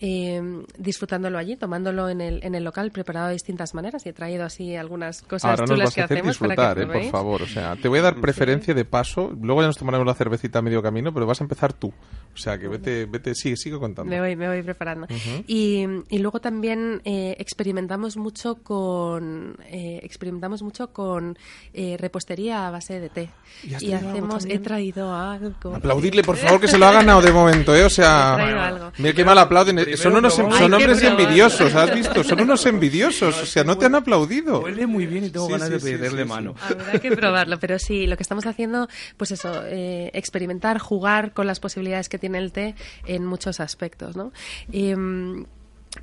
[0.00, 4.04] eh, disfrutándolo allí, tomándolo en el, en el local, preparado de distintas maneras.
[4.06, 6.74] Y he traído así algunas cosas Ahora nos chulas vas que a hacer hacemos para
[6.74, 7.42] disfrutar, que eh, por favor.
[7.42, 9.32] O sea, te voy a dar preferencia de paso.
[9.40, 11.88] Luego ya nos tomaremos la cervecita a medio camino, pero vas a empezar tú.
[11.88, 14.10] O sea, que vete, vete, sigue, sigue contando.
[14.10, 15.06] Me voy, me voy preparando.
[15.46, 21.38] y, y luego también eh, experimentamos mucho con eh, experimentamos mucho con
[21.72, 23.30] eh, repostería a base de té.
[23.62, 25.74] ¿Y Y hacemos, he traído algo.
[25.74, 27.84] Aplaudirle, por favor, que se lo ha ganado de momento, ¿eh?
[27.84, 29.96] O sea, mira qué mal aplauden.
[29.96, 30.58] Son unos probamos.
[30.58, 32.24] son hombres envidiosos, ¿has visto?
[32.24, 33.42] Son unos envidiosos.
[33.42, 34.60] O sea, no te han aplaudido.
[34.60, 36.54] Huele muy bien y tengo Sí, ganas sí, de pedirle sí, mano.
[36.62, 41.46] Habrá que probarlo, pero sí, lo que estamos haciendo, pues eso, eh, experimentar, jugar con
[41.46, 42.74] las posibilidades que tiene el té
[43.06, 44.32] en muchos aspectos, ¿no?
[44.72, 45.44] Em,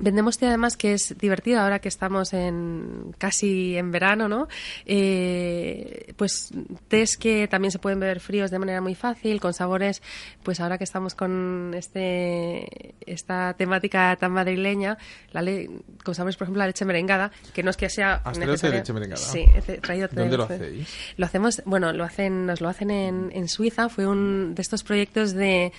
[0.00, 4.48] Vendemos té además que es divertido ahora que estamos en casi en verano, ¿no?
[4.86, 6.50] Eh, pues
[6.88, 10.02] tés que también se pueden beber fríos de manera muy fácil, con sabores,
[10.42, 14.96] pues ahora que estamos con este esta temática tan madrileña,
[15.32, 15.68] la le-
[16.04, 18.40] con sabores, por ejemplo, la leche merengada, que no es que sea ¿Has traído té
[18.40, 18.78] de necesaria.
[18.78, 19.20] leche merengada?
[19.22, 20.88] Sí, he tra- traído té de ¿Dónde lo hacéis?
[21.16, 23.88] Lo hacemos, bueno, lo hacen, nos lo hacen en, en Suiza.
[23.88, 25.72] Fue un de estos proyectos de,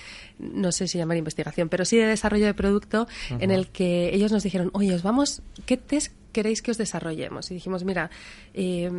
[0.52, 3.08] no sé si llamar investigación, pero sí de desarrollo de producto,
[3.40, 7.50] en el que ellos nos dijeron, oye, os vamos, ¿qué test queréis que os desarrollemos?
[7.52, 8.10] Y dijimos, mira,
[8.54, 8.90] eh,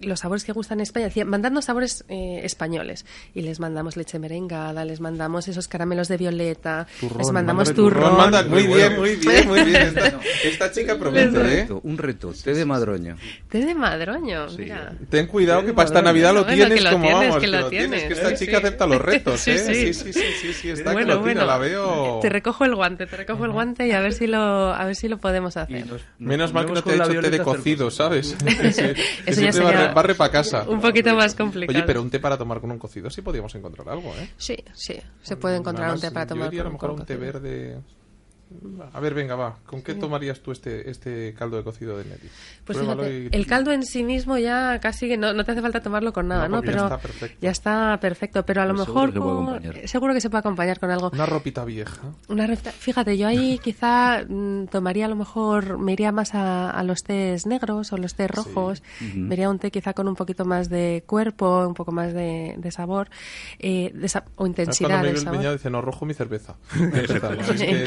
[0.00, 3.04] los sabores que gustan en España, mandadnos sabores eh, españoles.
[3.34, 8.16] Y les mandamos leche merengada, les mandamos esos caramelos de violeta, Turrón, les mandamos turrón.
[8.16, 9.00] manda- muy, Muy bien, bueno.
[9.00, 9.76] muy bien, muy bien.
[9.82, 11.42] Esta, esta chica Un promete, ¿eh?
[11.42, 13.16] reto, un reto, té de madroño.
[13.48, 14.92] Té de madroño, mira.
[15.10, 17.46] Ten cuidado que para esta Navidad lo Bueno, tienes lo como tienes, vamos, que que
[17.48, 18.06] lo tienes, tienes.
[18.08, 18.66] que esta chica sí.
[18.66, 19.58] acepta los retos, Sí, ¿eh?
[19.58, 19.74] sí.
[19.74, 22.18] Sí, sí, sí, sí, sí, está Bueno, que lo tira, bueno, la veo...
[22.22, 24.38] Te recojo el guante, te recojo el guante y a ver si lo,
[24.72, 25.84] a ver si lo podemos hacer.
[26.18, 28.36] Menos mal que no te ha hecho té de cocido, ¿sabes?
[29.26, 30.64] Eso ya sería barre, barre para casa.
[30.68, 31.76] Un poquito más complicado.
[31.78, 34.30] Oye, pero un té para tomar con un cocido sí podríamos encontrar algo, ¿eh?
[34.36, 36.74] Sí, sí, se puede encontrar un Además, té para tomar Yo diría a lo con-
[36.74, 37.80] mejor con un té verde...
[38.94, 39.56] A ver, venga, va.
[39.66, 42.30] ¿Con qué tomarías tú este, este caldo de cocido de Nelly?
[42.64, 45.52] Pues Pruébalo fíjate, y- el caldo en sí mismo ya casi que no, no te
[45.52, 46.62] hace falta tomarlo con nada, No, ¿no?
[46.62, 47.38] porque ya Pero está perfecto.
[47.42, 50.78] ya está perfecto, pero a lo Pues seguro mejor con- seguro que se puede acompañar
[50.80, 51.10] con algo.
[51.12, 52.00] Una ropita vieja.
[52.28, 56.70] Una receta- Fíjate, yo ahí quizá mm, tomaría a lo mejor, me iría más a,
[56.70, 58.82] a los tés negros o los tés rojos,
[59.14, 62.54] me iría un té quizá con un poquito más de cuerpo, un poco más de,
[62.56, 63.10] de sabor
[63.58, 65.32] eh, de sa- o ¿Sabes intensidad Cuando me el sabor.
[65.38, 66.56] viñedo dice, no, rojo mi cerveza.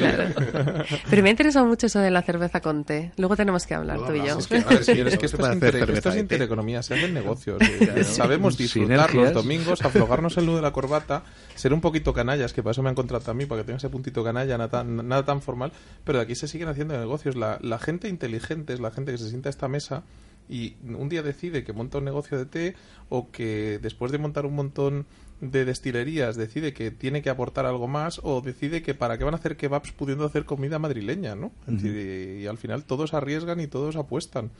[0.01, 0.50] Claro.
[1.09, 3.11] Pero me ha interesado mucho eso de la cerveza con té.
[3.17, 4.37] Luego tenemos que hablar tú y yo.
[4.39, 7.57] Es que, que esto es, inter- esto intereconomía, se hacen negocios.
[8.03, 11.23] Sabemos disfrutar los domingos, aflojarnos el nudo de la corbata,
[11.55, 13.77] ser un poquito canallas, que para eso me han contratado a mí, para que tenga
[13.77, 15.71] ese puntito canalla, nada tan, nada tan formal,
[16.03, 17.35] pero de aquí se siguen haciendo negocios.
[17.35, 20.03] La, la gente inteligente es la gente que se sienta a esta mesa
[20.49, 22.75] y un día decide que monta un negocio de té
[23.09, 25.05] o que después de montar un montón
[25.41, 29.33] de destilerías decide que tiene que aportar algo más o decide que para qué van
[29.33, 31.51] a hacer kebabs pudiendo hacer comida madrileña, ¿no?
[31.67, 34.51] Y, y al final todos arriesgan y todos apuestan.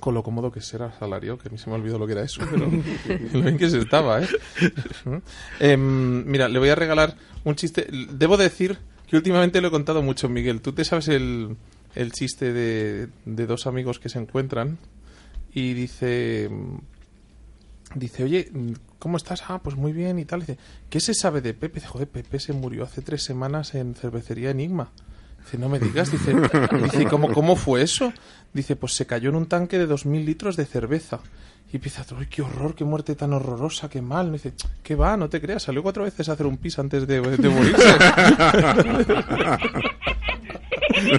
[0.00, 2.14] Con lo cómodo que es ser salario, que a mí se me olvidó lo que
[2.14, 2.66] era eso, pero
[3.32, 4.28] lo bien que se estaba, ¿eh?
[5.60, 7.86] Em, mira, le voy a regalar un chiste.
[8.10, 10.62] Debo decir que últimamente lo he contado mucho, Miguel.
[10.62, 11.56] ¿Tú te sabes el,
[11.94, 14.78] el chiste de, de dos amigos que se encuentran?
[15.52, 16.48] Y dice...
[17.94, 18.50] Dice, oye,
[18.98, 19.44] ¿cómo estás?
[19.48, 20.40] Ah, pues muy bien y tal.
[20.40, 21.76] Dice, ¿qué se sabe de Pepe?
[21.76, 24.90] Dice, joder, Pepe se murió hace tres semanas en cervecería Enigma.
[25.44, 26.10] Dice, no me digas.
[26.10, 26.34] Dice,
[26.82, 28.12] dice ¿cómo, ¿cómo fue eso?
[28.52, 31.20] Dice, pues se cayó en un tanque de dos mil litros de cerveza.
[31.72, 34.28] Y empieza, ¡ay, qué horror, qué muerte tan horrorosa, qué mal!
[34.28, 34.52] Y dice,
[34.82, 35.16] ¿qué va?
[35.16, 37.96] No te creas, salió cuatro veces a hacer un pis antes de, de morirse.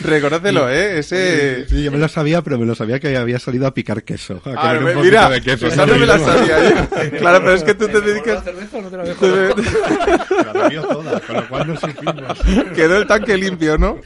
[0.00, 0.98] Reconócelo, ¿eh?
[0.98, 1.66] Ese...
[1.68, 4.40] Sí, yo me lo sabía, pero me lo sabía que había salido a picar queso.
[4.44, 5.66] A Ah, me- mira, de queso.
[5.66, 6.74] esa no me la sabía yo.
[7.18, 8.44] Claro, pero es que tú te dedicas...
[8.44, 12.74] cerveza o no te la La bebió toda, con lo cual no.
[12.74, 13.98] Quedó el tanque limpio, ¿no?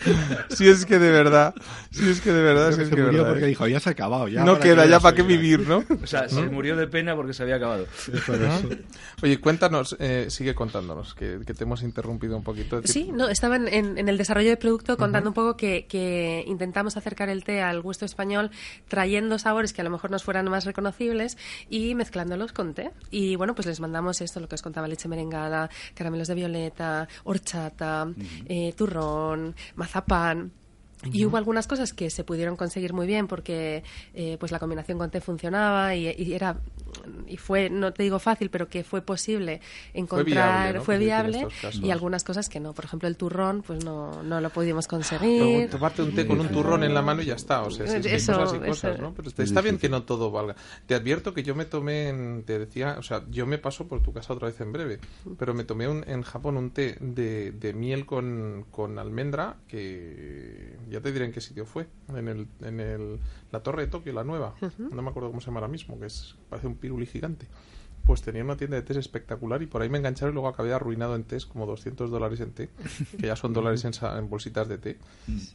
[0.51, 1.55] Si es que de verdad,
[1.91, 3.29] si es que de verdad, si es que de verdad.
[3.29, 3.49] porque ¿eh?
[3.49, 4.29] dijo, ya se ha acabado.
[4.29, 5.85] Ya No ¿para queda ya para qué vivir, ¿no?
[6.03, 7.87] O sea, se murió de pena porque se había acabado.
[9.23, 12.81] Oye, cuéntanos, eh, sigue contándonos, que, que te hemos interrumpido un poquito.
[12.85, 17.29] Sí, no, estaba en, el desarrollo de producto contando un poco que, que intentamos acercar
[17.29, 18.51] el té al gusto español
[18.89, 22.91] trayendo sabores que a lo mejor nos fueran más reconocibles y mezclándolos con té.
[23.11, 27.09] Y bueno, pues les mandamos esto, lo que os contaba, leche merengada, caramelos de violeta,
[27.25, 28.09] horchata,
[28.47, 30.53] eh, turrón, mazapán.
[31.13, 33.85] Y hubo algunas cosas que se pudieron conseguir muy bien porque
[34.15, 36.59] eh, pues la combinación con té funcionaba y, y era
[37.27, 39.61] y fue no te digo fácil pero que fue posible
[39.95, 40.83] encontrar ¿no?
[40.83, 41.47] fue viable
[41.87, 45.71] y algunas cosas que no por ejemplo el turrón pues no, no lo pudimos conseguir
[45.71, 47.63] tomarte un té con un turrón en la mano y ya está.
[47.63, 49.03] O sea, Eso, cosas y cosas, eso.
[49.03, 49.15] ¿no?
[49.15, 50.57] Pero está, está bien que no todo valga.
[50.87, 54.03] Te advierto que yo me tomé, en- te decía, o sea, yo me paso por
[54.03, 54.99] tu casa otra vez en breve,
[55.39, 60.77] pero me tomé un- en Japón un té de, de miel con, con almendra que
[60.91, 61.87] ya te diré en qué sitio fue.
[62.09, 63.19] En, el, en el,
[63.51, 64.55] la torre de Tokio, la nueva.
[64.79, 67.47] No me acuerdo cómo se llama ahora mismo, que es parece un piruli gigante.
[68.05, 70.73] Pues tenía una tienda de tés espectacular y por ahí me engancharon y luego acabé
[70.73, 72.71] arruinado en tés, como 200 dólares en té,
[73.19, 74.99] que ya son dólares en, bolsitas de té.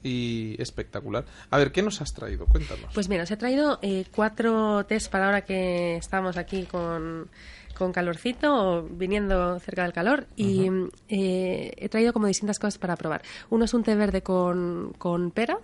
[0.04, 1.26] Y espectacular.
[1.50, 2.46] A ver, ¿qué nos has traído?
[2.46, 2.94] Cuéntanos.
[2.94, 7.28] pues mira os he traído eh, cuatro test para ahora que estamos aquí con
[7.78, 10.68] con calorcito o viniendo cerca del calor y
[11.10, 13.22] eh, he traído como distintas cosas para probar.
[13.50, 15.58] Uno es un té verde con, con pera.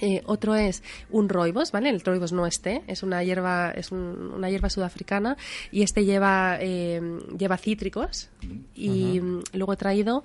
[0.00, 1.88] Eh, otro es un roibos, ¿vale?
[1.90, 5.36] El roibos no es té, es una hierba, es un- una hierba sudafricana
[5.70, 7.00] y este lleva, eh,
[7.38, 8.28] lleva cítricos
[8.74, 9.20] y
[9.52, 10.24] luego he traído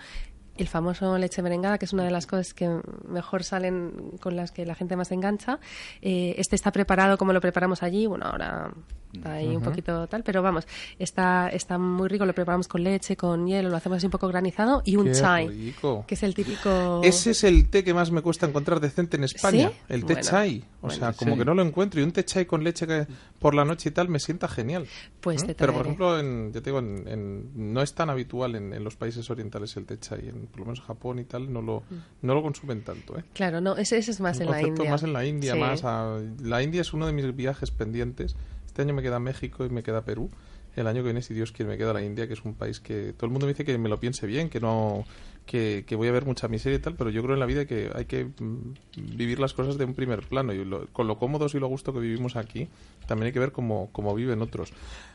[0.57, 2.67] el famoso leche merengada, que es una de las cosas que
[3.07, 5.59] mejor salen con las que la gente más engancha.
[6.01, 8.71] Eh, este está preparado como lo preparamos allí, bueno, ahora
[9.13, 10.67] está ahí un poquito tal, pero vamos,
[10.99, 14.27] está, está muy rico, lo preparamos con leche, con hielo, lo hacemos así un poco
[14.27, 16.05] granizado y un Qué chai, rico.
[16.07, 17.01] que es el típico...
[17.03, 19.75] Ese es el té que más me cuesta encontrar decente en España, ¿Sí?
[19.89, 20.63] el té Bueno, chai.
[20.83, 21.99] O sea, como que no lo encuentro.
[22.01, 23.05] Y un té chai con leche que
[23.39, 24.87] por la noche y tal me sienta genial.
[25.19, 25.47] Pues ¿Mm?
[25.47, 28.73] te Pero, por ejemplo, en, yo te digo, en, en- no es tan habitual en,
[28.73, 30.27] en los países orientales el té chai.
[30.29, 31.83] En, por lo menos Japón y tal no lo,
[32.23, 33.17] no lo consumen tanto.
[33.19, 33.23] ¿eh?
[33.33, 34.89] Claro, no, ese, ese es más Un en la India.
[34.91, 35.59] más en la India, Sí.
[35.59, 38.35] más a- la India es uno de mis viajes pendientes.
[38.65, 40.31] Este año me queda México y me queda Perú.
[40.75, 42.79] El año que viene, si Dios quiere, me queda la India, que es un país
[42.79, 45.05] que todo el mundo me dice que me lo piense bien, que no
[45.45, 47.65] que, que voy a ver mucha miseria y tal, pero yo creo en la vida
[47.65, 48.73] que hay que mm,
[49.17, 51.69] vivir las cosas de un primer plano y lo- con lo cómodos y lo a
[51.69, 52.69] gusto que vivimos aquí,
[53.07, 54.71] también hay que ver cómo, cómo viven otros.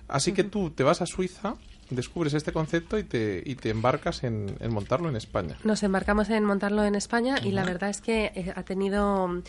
[0.09, 1.55] Así que tú te vas a Suiza,
[1.91, 5.57] descubres este concepto y te, y te embarcas en, en montarlo en España.
[5.65, 9.43] Nos embarcamos en montarlo en España y la verdad es que eh, ha tenido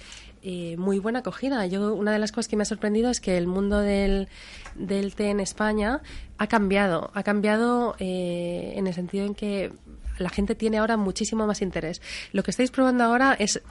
[0.43, 1.65] eh, muy buena acogida.
[1.65, 4.27] Yo una de las cosas que me ha sorprendido es que el mundo del,
[4.77, 6.01] del té en España
[6.37, 7.11] ha cambiado.
[7.13, 9.71] Ha cambiado eh, en el sentido en que
[10.19, 12.01] la gente tiene ahora muchísimo más interés.
[12.33, 13.61] Lo que estáis probando ahora es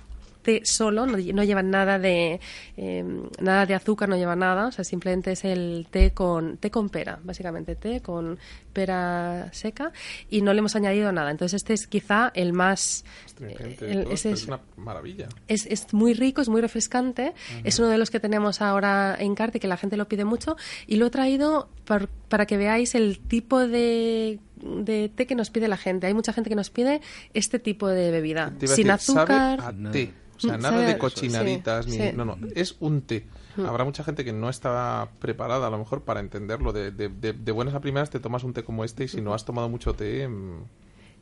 [0.46, 2.40] té solo, no, no llevan nada de
[2.76, 3.04] eh,
[3.40, 6.88] nada de azúcar, no lleva nada, o sea, simplemente es el té con té con
[6.88, 8.38] pera, básicamente té con
[8.80, 9.90] pera seca
[10.28, 11.30] y no le hemos añadido nada.
[11.30, 13.04] Entonces este es quizá el más
[13.40, 15.28] el- todo ese esto es- es una maravilla.
[15.48, 17.32] es, es muy rico, es muy refrescante.
[17.64, 20.24] Es uno de los que tenemos ahora en carta y que la gente lo pide
[20.26, 20.56] mucho.
[20.86, 25.48] Y lo he traído par- para que veáis el tipo de, de té que nos
[25.50, 26.06] pide la gente.
[26.06, 27.00] Hay mucha gente que nos pide
[27.32, 28.48] este tipo de bebida.
[28.50, 29.60] Sin decir, sabe azúcar.
[29.62, 30.12] a té.
[30.36, 32.12] O sea, Mm, nada sabe- de cochinaditas sí, ni sí.
[32.14, 33.24] no, no, es un té.
[33.64, 36.72] Habrá mucha gente que no está preparada a lo mejor para entenderlo.
[36.72, 39.20] De, de, de- de buenas a primeras te tomas un té como este y si
[39.20, 40.28] no has tomado mucho té,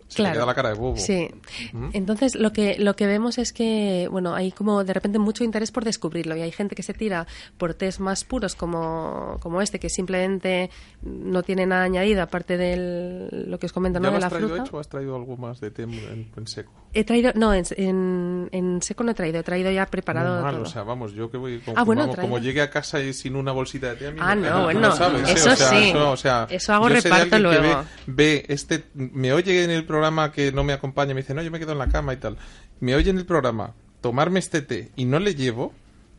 [0.06, 0.96] mm, se te queda la cara de bobo.
[0.96, 1.28] Sí.
[1.92, 5.70] Entonces, lo que, lo que vemos es que, bueno, hay como de repente mucho interés
[5.70, 7.26] por descubrirlo y hay gente que se tira
[7.58, 10.70] por test más puros como, como este, que simplemente
[11.02, 14.14] no tiene nada añadido aparte de lo que os comentan, ¿Ya ¿no?
[14.14, 14.62] lo De has la traído fruta.
[14.64, 16.72] hecho o has traído algo más de té en, en seco?
[16.96, 20.54] He traído, no, en, en, en seco no he traído, he traído ya preparado mal,
[20.54, 20.62] todo.
[20.62, 23.34] o sea, vamos, yo que voy como, Ah, bueno, como llegue a casa y sin
[23.34, 25.32] una bolsita de té a mí Ah, no, tú bueno, lo sabes, ¿eh?
[25.32, 25.88] eso o sea, sí.
[25.90, 27.62] Eso, o sea, Eso hago reparto luego.
[28.06, 29.93] Ve, ve este, me oye en el programa
[30.33, 32.37] que no me acompaña, me dice, no, yo me quedo en la cama y tal.
[32.80, 35.72] Me oye en el programa tomarme este té y no le llevo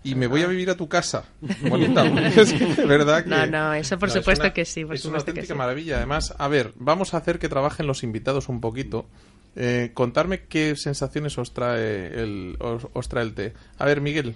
[0.04, 1.26] y me voy a vivir a tu casa.
[1.70, 3.30] Bonita, es que verdad que...
[3.30, 5.54] No, no, eso por es supuesto una- que sí, por es una supuesto que auténtica
[5.54, 5.58] sí.
[5.58, 5.98] maravilla.
[5.98, 9.08] Además, a ver, vamos a hacer que trabajen los invitados un poquito.
[9.56, 13.54] Eh, contarme qué sensaciones os trae el os, os trae el té.
[13.80, 14.36] A ver, Miguel.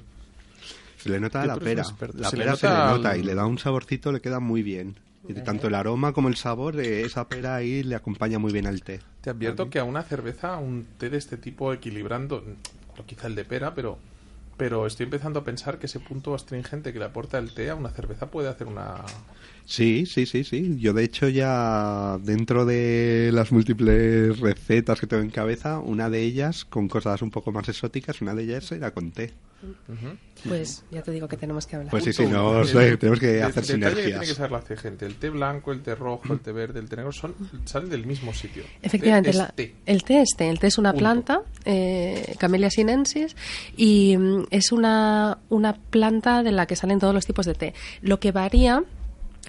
[0.98, 1.84] Se le nota la pera.
[2.14, 4.40] La Se le se le nota nota al- y le da un saborcito, le queda
[4.40, 4.96] muy bien.
[5.30, 8.52] Y de tanto el aroma como el sabor, eh, esa pera ahí le acompaña muy
[8.52, 9.00] bien al té.
[9.22, 12.44] Te advierto que a una cerveza, un té de este tipo equilibrando,
[12.98, 14.00] o quizá el de pera, pero
[14.60, 17.76] pero estoy empezando a pensar que ese punto astringente que le aporta el té a
[17.76, 18.96] una cerveza puede hacer una...
[19.66, 20.78] Sí, sí, sí, sí.
[20.80, 26.24] Yo de hecho ya dentro de las múltiples recetas que tengo en cabeza, una de
[26.24, 29.32] ellas con cosas un poco más exóticas, una de ellas era con té.
[30.48, 31.92] Pues ya te digo que tenemos que hablar.
[31.92, 34.38] Pues sí, sí, no, sé, tenemos que el hacer detalle que tiene que sinergias.
[34.38, 35.06] saber la gente.
[35.06, 38.06] El té blanco, el té rojo, el té verde, el té negro son, salen del
[38.06, 38.64] mismo sitio.
[38.82, 39.76] Efectivamente, Té es la- té.
[39.86, 40.50] el té es té.
[40.50, 41.00] El té es una Punto.
[41.04, 43.36] planta, eh, Camellia sinensis,
[43.76, 47.74] y mm, es una, una planta de la que salen todos los tipos de té.
[48.02, 48.82] Lo que varía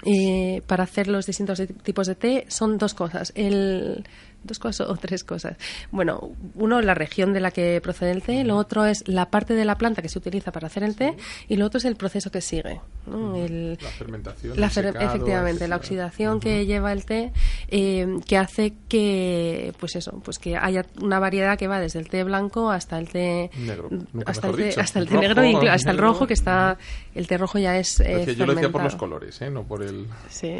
[0.04, 3.32] eh, para hacer los distintos tipos de té son dos cosas.
[3.34, 4.04] El,
[4.44, 5.56] dos cosas o tres cosas.
[5.90, 9.54] Bueno, uno, la región de la que procede el té, lo otro es la parte
[9.54, 11.14] de la planta que se utiliza para hacer el té,
[11.48, 12.80] y lo otro es el proceso que sigue.
[13.06, 13.36] ¿no?
[13.36, 17.32] El- La fermentación, la el fer- secado, efectivamente, la oxidación que lleva el té,
[17.68, 22.08] eh, que hace que, pues eso, pues que haya una variedad que va desde el
[22.08, 23.88] té blanco hasta el té Negro,
[24.26, 24.80] hasta el té, dicho.
[24.80, 26.78] hasta el té Rojo, negro, inclu- hasta el rojo que está,
[27.14, 29.50] el té rojo ya es eh, Decía, yo lo decía por los colores, ¿eh?
[29.50, 30.06] no por el...
[30.28, 30.58] Sí,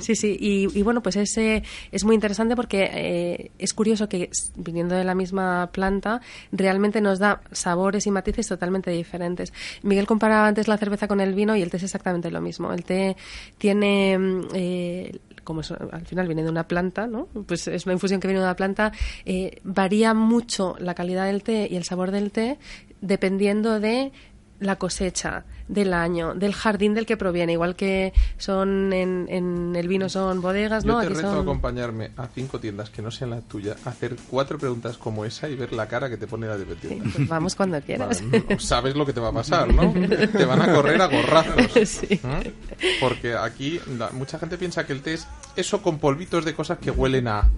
[0.00, 0.36] sí, sí.
[0.38, 4.94] Y, y bueno, pues es, eh, es muy interesante porque eh, es curioso que viniendo
[4.94, 6.20] de la misma planta
[6.52, 9.54] realmente nos da sabores y matices totalmente diferentes.
[9.82, 12.70] Miguel comparaba antes la cerveza con el vino y el té es exactamente lo mismo.
[12.70, 13.16] El té
[13.56, 14.18] tiene...
[14.18, 17.26] mm, eh, como al final viene de una planta, ¿no?
[17.46, 18.92] Pues es una infusión que viene de una planta,
[19.24, 22.58] eh, varía mucho la calidad del té y el sabor del té
[23.00, 24.12] dependiendo de
[24.60, 29.86] la cosecha del año, del jardín del que proviene, igual que son en, en el
[29.86, 31.00] vino son bodegas, Yo ¿no?
[31.00, 34.16] te Aquí reto a son- acompañarme a cinco tiendas que no sean la tuya, hacer
[34.30, 37.04] cuatro preguntas como esa y ver la cara que te pone la de tienda.
[37.14, 38.22] Pues vamos cuando quieras.
[38.30, 39.92] Vale, sabes lo que te va a pasar, ¿no?
[39.92, 41.68] Te van a correr a gorrazos.
[41.88, 42.06] Sí.
[42.10, 42.52] ¿eh?
[43.00, 46.78] Porque aquí la- mucha gente piensa que el té es eso con polvitos de cosas
[46.78, 47.48] que huelen a.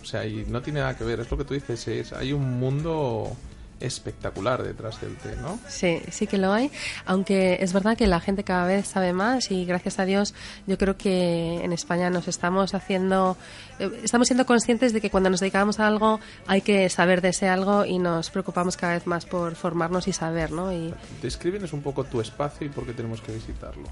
[0.00, 1.20] O sea, y no tiene nada que ver.
[1.20, 3.36] Es lo que tú dices, es, hay un mundo
[3.80, 5.58] espectacular detrás del té, ¿no?
[5.68, 6.70] Sí, sí que lo hay,
[7.04, 10.34] aunque es verdad que la gente cada vez sabe más y gracias a Dios
[10.66, 13.36] yo creo que en España nos estamos haciendo,
[13.78, 17.28] eh, estamos siendo conscientes de que cuando nos dedicamos a algo hay que saber de
[17.28, 20.72] ese algo y nos preocupamos cada vez más por formarnos y saber, ¿no?
[20.72, 23.88] Y, Descríbenos un poco tu espacio y por qué tenemos que visitarlo.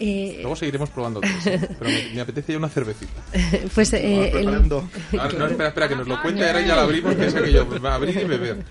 [0.00, 1.68] Eh, Luego seguiremos probando tés, ¿eh?
[1.78, 3.12] pero me, me apetece ya una cervecita.
[3.74, 4.88] pues eh, el- preparando.
[5.18, 7.66] Ah, no, espera, espera, que nos lo cuente ahora ya la abrimos, que es aquello,
[7.68, 8.64] pues, abrir y beber.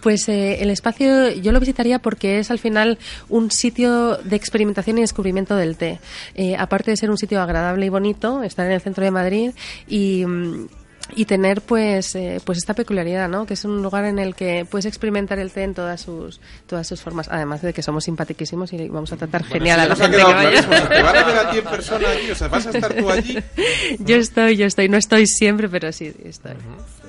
[0.00, 4.98] Pues eh, el espacio yo lo visitaría porque es al final un sitio de experimentación
[4.98, 5.98] y descubrimiento del té.
[6.34, 9.50] Eh, aparte de ser un sitio agradable y bonito, estar en el centro de Madrid
[9.88, 10.68] y, mm,
[11.14, 13.46] y tener pues eh, pues esta peculiaridad, ¿no?
[13.46, 16.86] Que es un lugar en el que puedes experimentar el té en todas sus todas
[16.86, 17.28] sus formas.
[17.30, 20.24] Además de que somos simpaticísimos y vamos a tratar Bueno, genial a la gente que
[20.24, 20.88] vaya.
[20.88, 23.10] Te van a ver a ti en persona allí, o sea, vas a estar tú
[23.10, 23.38] allí.
[23.98, 26.54] Yo estoy, yo estoy, no estoy siempre, pero sí estoy.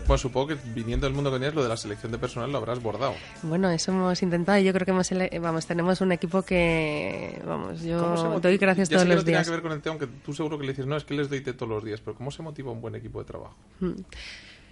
[0.08, 2.58] Bueno, supongo que viniendo del mundo que tienes, lo de la selección de personal lo
[2.60, 3.14] habrás bordado.
[3.44, 5.10] Bueno, eso hemos intentado y yo creo que hemos
[5.42, 9.16] vamos tenemos un equipo que vamos ¿Cómo se yo doy gracias Ya todos sé que
[9.16, 9.48] los no tiene días.
[9.48, 11.30] que ver con el té, aunque tú seguro que le dices, no, es que les
[11.30, 13.56] doy té todos los días, pero ¿cómo se motiva un buen equipo de trabajo?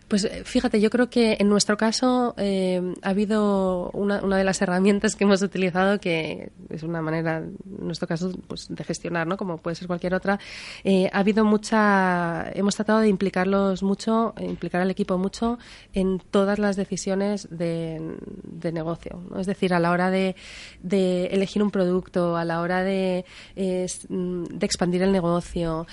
[0.07, 4.43] Pues eh, fíjate, yo creo que en nuestro caso eh, ha habido una, una de
[4.43, 9.27] las herramientas que hemos utilizado que es una manera, en nuestro caso, pues de gestionar,
[9.27, 9.37] ¿no?
[9.37, 10.39] Como puede ser cualquier otra.
[10.83, 15.57] Eh, ha habido mucha, hemos tratado de implicarlos mucho, implicar al equipo mucho
[15.93, 18.01] en todas las decisiones de,
[18.73, 19.21] negocio.
[19.29, 19.39] ¿no?
[19.39, 20.35] Es decir, a la hora de,
[20.83, 23.25] elegir un producto, a la hora de,
[24.09, 25.85] mm, expandir el negocio,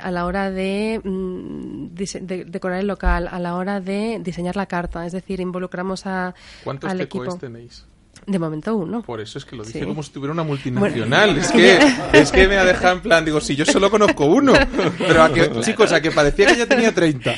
[0.00, 4.66] a la hora de, mm, de decorar el local, a la hora de diseñar la
[4.66, 5.06] carta.
[5.06, 6.34] Es decir, involucramos a,
[6.64, 7.36] ¿Cuántos al equipo.
[7.36, 7.86] tenéis?
[8.26, 9.02] De momento uno.
[9.02, 9.84] Por eso es que lo dice Sí.
[9.86, 11.36] como si tuviera una multinacional.
[11.38, 11.78] es, que,
[12.12, 14.52] es que me ha dejado en plan, digo, si yo solo conozco uno.
[14.98, 17.34] Pero a que, chicos, a que parecía que ya tenía 30.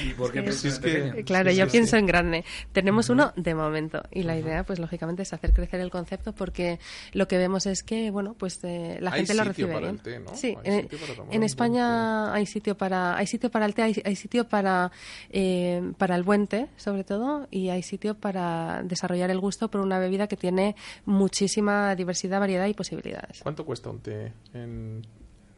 [0.52, 1.96] Si es que, Claro, sí, yo sí, pienso sí.
[1.98, 2.44] en grande.
[2.72, 6.78] Tenemos uno de momento y la idea, pues lógicamente, es hacer crecer el concepto porque
[7.12, 9.94] lo que vemos es que, bueno, pues eh, la Hay gente lo recibe para bien.
[9.96, 10.34] el té, ¿no?
[10.36, 10.88] Sí, Hay
[11.30, 14.90] en, España hay sitio para hay sitio para el té, hay, hay sitio para
[15.30, 19.80] eh, para el buen té, sobre todo, y hay sitio para desarrollar el gusto por
[19.80, 20.71] una bebida que tiene
[21.04, 23.40] muchísima diversidad, variedad y posibilidades.
[23.42, 25.02] ¿Cuánto cuesta un té en...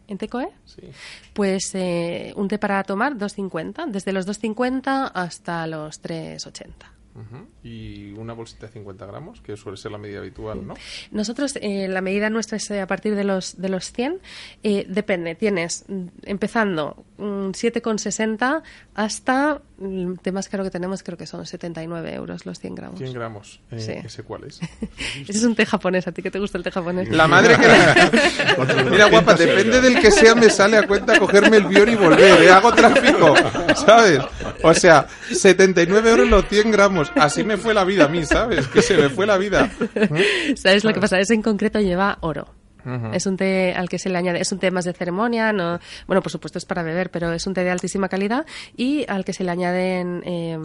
[0.07, 0.49] ¿En Tecoe?
[0.67, 0.83] Sí.
[1.33, 6.94] Pues eh, un té para tomar 2.50, desde los 2.50 hasta los 3.80.
[7.63, 10.75] Y una bolsita de 50 gramos, que suele ser la medida habitual, ¿no?
[11.13, 14.19] Nosotros, eh, la medida nuestra es eh, a partir de los, de los 100.
[14.63, 18.63] Eh, depende, tienes mm, empezando mm, 7,60
[18.95, 22.75] hasta mm, el té más caro que tenemos, creo que son 79 euros los 100
[22.75, 22.99] gramos.
[22.99, 23.61] 100 gramos.
[23.71, 23.93] Eh, Sí.
[23.93, 24.61] ¿Ese cuál es?
[25.29, 27.09] Ese es un té japonés, ¿a ti que te gusta el té japonés?
[27.11, 28.85] La madre que la...
[28.91, 32.43] Mira, guapa, depende del que sea, me sale a cuenta cogerme el bior y volver.
[32.43, 32.51] ¿eh?
[32.51, 33.35] Hago tráfico,
[33.75, 34.21] ¿sabes?
[34.63, 37.04] O sea, 79 euros los 100 gramos.
[37.17, 38.67] Así me fue la vida a mí, ¿sabes?
[38.69, 39.71] Que se me fue la vida.
[40.57, 41.19] ¿Sabes lo que pasa?
[41.19, 42.49] Ese en concreto lleva oro.
[42.85, 43.15] Ujú.
[43.15, 45.79] Es un té al que se le añade, es un té más de ceremonia, no,
[46.07, 48.45] bueno, por supuesto es para beber, pero es un té de altísima calidad
[48.77, 50.59] y al que se le añaden eh,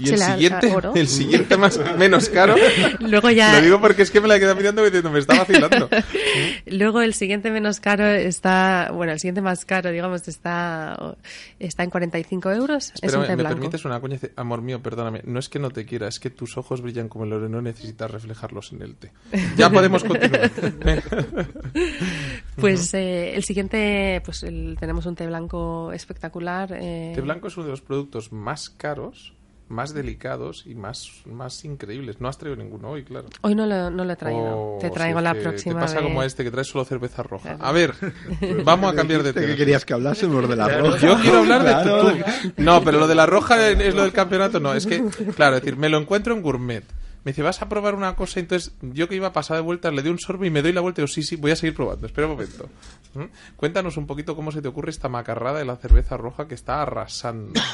[0.00, 0.92] Y se el le siguiente, oro.
[0.94, 2.54] el siguiente más menos caro.
[3.00, 5.88] Luego ya- Lo digo porque es que me la quedé mirando diciendo, me está vacilando.
[6.66, 11.16] Luego el siguiente menos caro está, bueno, el siguiente más caro, digamos, está,
[11.58, 12.84] está en 45 euros.
[12.86, 13.56] es un Espérame, té ¿me blanco.
[13.60, 14.18] permites una coña?
[14.36, 17.24] Amor mío, perdóname, no es que no te quiera, es que tus ojos brillan como
[17.24, 19.10] el oro y no necesitas reflejarlos en el té.
[19.56, 20.50] Ya podemos continuar.
[22.56, 26.72] Pues eh, el siguiente, pues el- tenemos un té blanco espectacular.
[26.72, 29.34] eh, Té blanco es uno de los productos más caros,
[29.68, 32.20] más delicados y más, más increíbles.
[32.20, 33.26] No has traído ninguno hoy, claro.
[33.42, 34.76] Hoy no lo, no lo he traído.
[34.76, 35.74] Oh, te traigo la que próxima.
[35.74, 36.04] Te pasa vez.
[36.04, 37.56] como a este que trae solo cerveza roja.
[37.56, 37.64] Claro.
[37.64, 37.92] A ver,
[38.64, 39.46] vamos a cambiar de ¿De tema.
[39.52, 40.48] qué querías que hablásemos?
[40.48, 40.98] ¿De la roja?
[40.98, 42.10] Yo quiero hablar de Claro.
[42.12, 42.52] tú.
[42.56, 44.72] No, pero lo de la roja es lo del campeonato, no.
[44.72, 45.02] Es que,
[45.34, 46.84] claro, es decir, me lo encuentro en gourmet.
[47.26, 48.38] Me dice, ¿vas a probar una cosa?
[48.38, 50.72] Entonces, yo que iba a pasar de vueltas, le doy un sorbo y me doy
[50.72, 52.06] la vuelta y digo, sí, sí, voy a seguir probando.
[52.06, 52.68] Espera un momento.
[53.14, 53.24] ¿Mm?
[53.56, 56.82] Cuéntanos un poquito cómo se te ocurre esta macarrada de la cerveza roja que está
[56.82, 57.60] arrasando.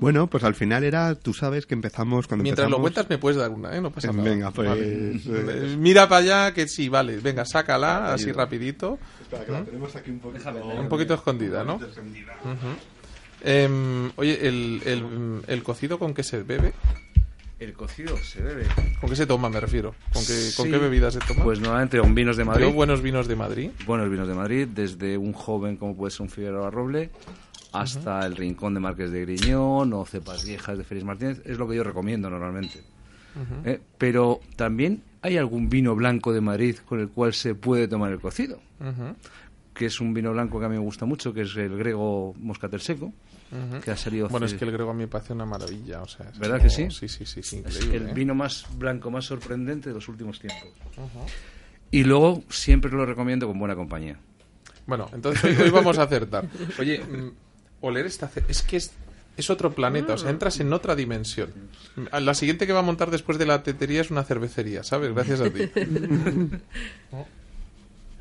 [0.00, 3.38] Bueno, pues al final era, tú sabes que empezamos cuando Mientras lo cuentas, me puedes
[3.38, 3.80] dar una, ¿eh?
[3.80, 4.22] No pasa nada.
[4.22, 5.12] Venga, pues, Vale.
[5.14, 7.16] eh, Mira para allá, que sí, vale.
[7.16, 8.98] Venga, sácala así rapidito.
[9.22, 10.50] Espera, que la tenemos aquí un poquito...
[10.78, 11.80] Un poquito escondida, ¿no?
[13.40, 16.74] Em, oye, el, el, el cocido con qué se bebe?
[17.58, 18.66] El cocido se bebe.
[19.00, 19.92] ¿Con qué se toma, me refiero?
[20.12, 20.70] ¿Con qué, con Sí.
[20.70, 21.42] qué se toma?
[21.44, 22.66] Pues normalmente con vinos de Madrid.
[22.66, 23.70] Yo buenos vinos de Madrid.
[23.84, 27.10] buenos vinos de Madrid, desde un joven como puede ser un Figueroa Roble
[27.72, 31.68] hasta el Rincón de Marques de Griñón o cepas viejas de Félix Martínez, es lo
[31.68, 32.80] que yo recomiendo normalmente.
[33.64, 33.80] ¿Eh?
[33.98, 38.20] Pero también hay algún vino blanco de Madrid con el cual se puede tomar el
[38.20, 38.60] cocido,
[39.74, 42.34] que es un vino blanco que a mí me gusta mucho, que es el Grego
[42.38, 43.12] Moscatel Seco,
[43.84, 44.28] que ha salido...
[44.28, 46.26] Bueno, hace- es que el grego a mí me parece una maravilla, o sea...
[46.38, 46.90] ¿Verdad como- que sí?
[46.90, 48.12] Sí, sí, sí, sí, Es el ¿eh?
[48.14, 50.68] vino más blanco, más sorprendente de los últimos tiempos.
[51.90, 54.18] Y luego siempre lo recomiendo con buena compañía.
[54.86, 56.46] Bueno, entonces hoy, vamos a acertar.
[56.78, 57.30] Oye, mm,
[57.82, 58.30] oler esta...
[58.48, 58.92] Es que es,
[59.36, 61.50] es otro planeta, o sea, entras en otra dimensión.
[61.96, 65.12] Mm, La siguiente que va a montar después de la tetería es una cervecería, ¿sabes?
[65.14, 65.70] Gracias a ti.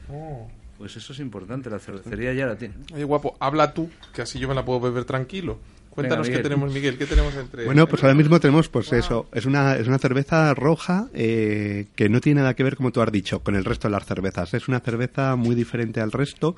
[0.77, 2.75] Pues eso es importante, la cervecería ya la tiene.
[2.93, 5.57] Oye, guapo, habla tú, que así yo me la puedo beber tranquilo.
[5.89, 7.65] Cuéntanos Venga, qué tenemos, Miguel, qué tenemos entre...
[7.65, 12.07] Bueno, pues ahora mismo tenemos, pues eso, es una, es una cerveza roja eh, que
[12.07, 14.53] no tiene nada que ver, como tú has dicho, con el resto de las cervezas.
[14.53, 16.55] Es una cerveza muy diferente al resto,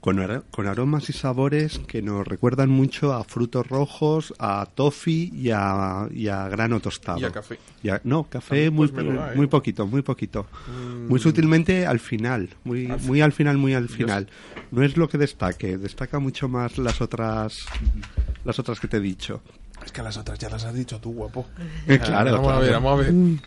[0.00, 5.30] con, ar- con aromas y sabores que nos recuerdan mucho a frutos rojos, a toffee
[5.34, 7.18] y a, y a grano tostado.
[7.18, 7.58] Y a café.
[7.82, 9.36] Y a- no, café muy, pues, da, ¿eh?
[9.36, 10.46] muy poquito, muy poquito.
[10.68, 11.08] Mm.
[11.08, 14.28] Muy sutilmente al final, muy, muy al final, muy al final.
[14.70, 17.56] No es lo que destaque, destaca mucho más las otras,
[18.44, 19.40] las otras que te he dicho.
[19.84, 21.46] Es que las otras ya las has dicho tú, guapo.
[21.86, 23.12] Claro, Vamos a ver, vamos a ver.
[23.12, 23.38] ¿Mm?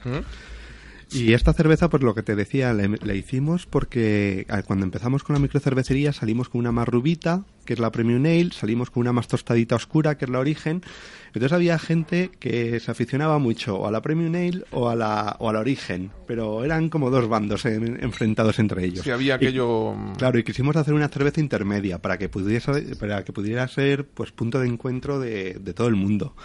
[1.14, 5.34] Y esta cerveza, pues lo que te decía, la, hicimos porque ah, cuando empezamos con
[5.34, 9.12] la microcervecería salimos con una más rubita, que es la Premium Ale, salimos con una
[9.12, 10.82] más tostadita oscura, que es la Origen.
[11.28, 15.36] Entonces había gente que se aficionaba mucho o a la Premium Ale o a la,
[15.40, 19.04] o a la Origen, pero eran como dos bandos en- enfrentados entre ellos.
[19.04, 19.96] Si había Y- aquello...
[20.18, 24.32] Claro, y quisimos hacer una cerveza intermedia para que pudiera, para que pudiera ser pues
[24.32, 26.36] punto de encuentro de, de todo el mundo.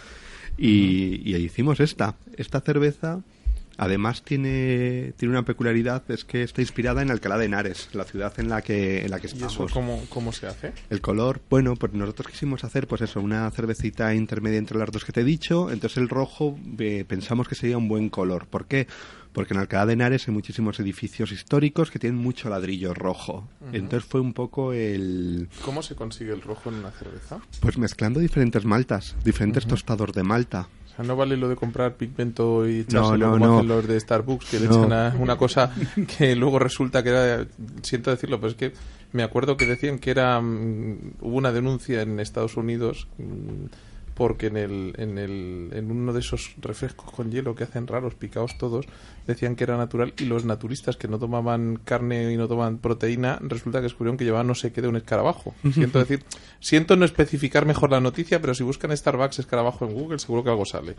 [0.58, 2.16] Y, y hicimos esta.
[2.36, 3.20] Esta cerveza,
[3.76, 8.32] además, tiene, tiene una peculiaridad, es que está inspirada en Alcalá de Henares, la ciudad
[8.38, 9.54] en la que, en la que ¿Y estamos.
[9.54, 10.72] eso cómo, cómo se hace?
[10.90, 15.04] El color, bueno, pues nosotros quisimos hacer, pues eso, una cervecita intermedia entre las dos
[15.04, 15.70] que te he dicho.
[15.70, 18.46] Entonces el rojo eh, pensamos que sería un buen color.
[18.46, 18.86] ¿Por qué?
[19.36, 23.46] porque en Alcalá de Henares hay muchísimos edificios históricos que tienen mucho ladrillo rojo.
[23.70, 25.50] Entonces fue un poco el...
[25.62, 27.38] ¿Cómo se consigue el rojo en una cerveza?
[27.60, 30.70] Pues mezclando diferentes maltas, diferentes tostados de malta.
[30.96, 33.54] O sea, no vale lo de comprar pigmento y echárselo No, no, como no.
[33.58, 35.70] hacen los de Starbucks, que le echan a una cosa
[36.16, 37.46] que luego resulta que era...
[37.82, 38.72] Siento decirlo, pero es que
[39.12, 40.40] me acuerdo que decían que era...
[40.40, 43.66] mm, hubo una denuncia en Estados Unidos mm,
[44.16, 48.14] porque en, el, en, el, en uno de esos refrescos con hielo que hacen raros,
[48.14, 48.86] picados todos,
[49.26, 53.38] decían que era natural y los naturistas que no tomaban carne y no tomaban proteína,
[53.42, 55.54] resulta que descubrieron que llevaban no sé qué de un escarabajo.
[55.74, 56.24] Siento decir,
[56.60, 60.48] siento no especificar mejor la noticia, pero si buscan Starbucks escarabajo en Google, seguro que
[60.48, 60.96] algo sale.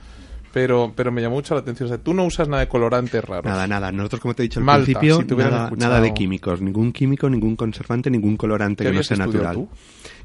[0.54, 1.88] Pero, pero me llamó mucho la atención.
[1.88, 3.46] O sea, tú no usas nada de colorantes raros.
[3.46, 3.92] Nada, nada.
[3.92, 6.62] Nosotros, como te he dicho al Malta, principio, si nada, de químicos.
[6.62, 9.56] Ningún químico, ningún conservante, ningún colorante ¿Qué que no sea natural.
[9.56, 9.70] tú?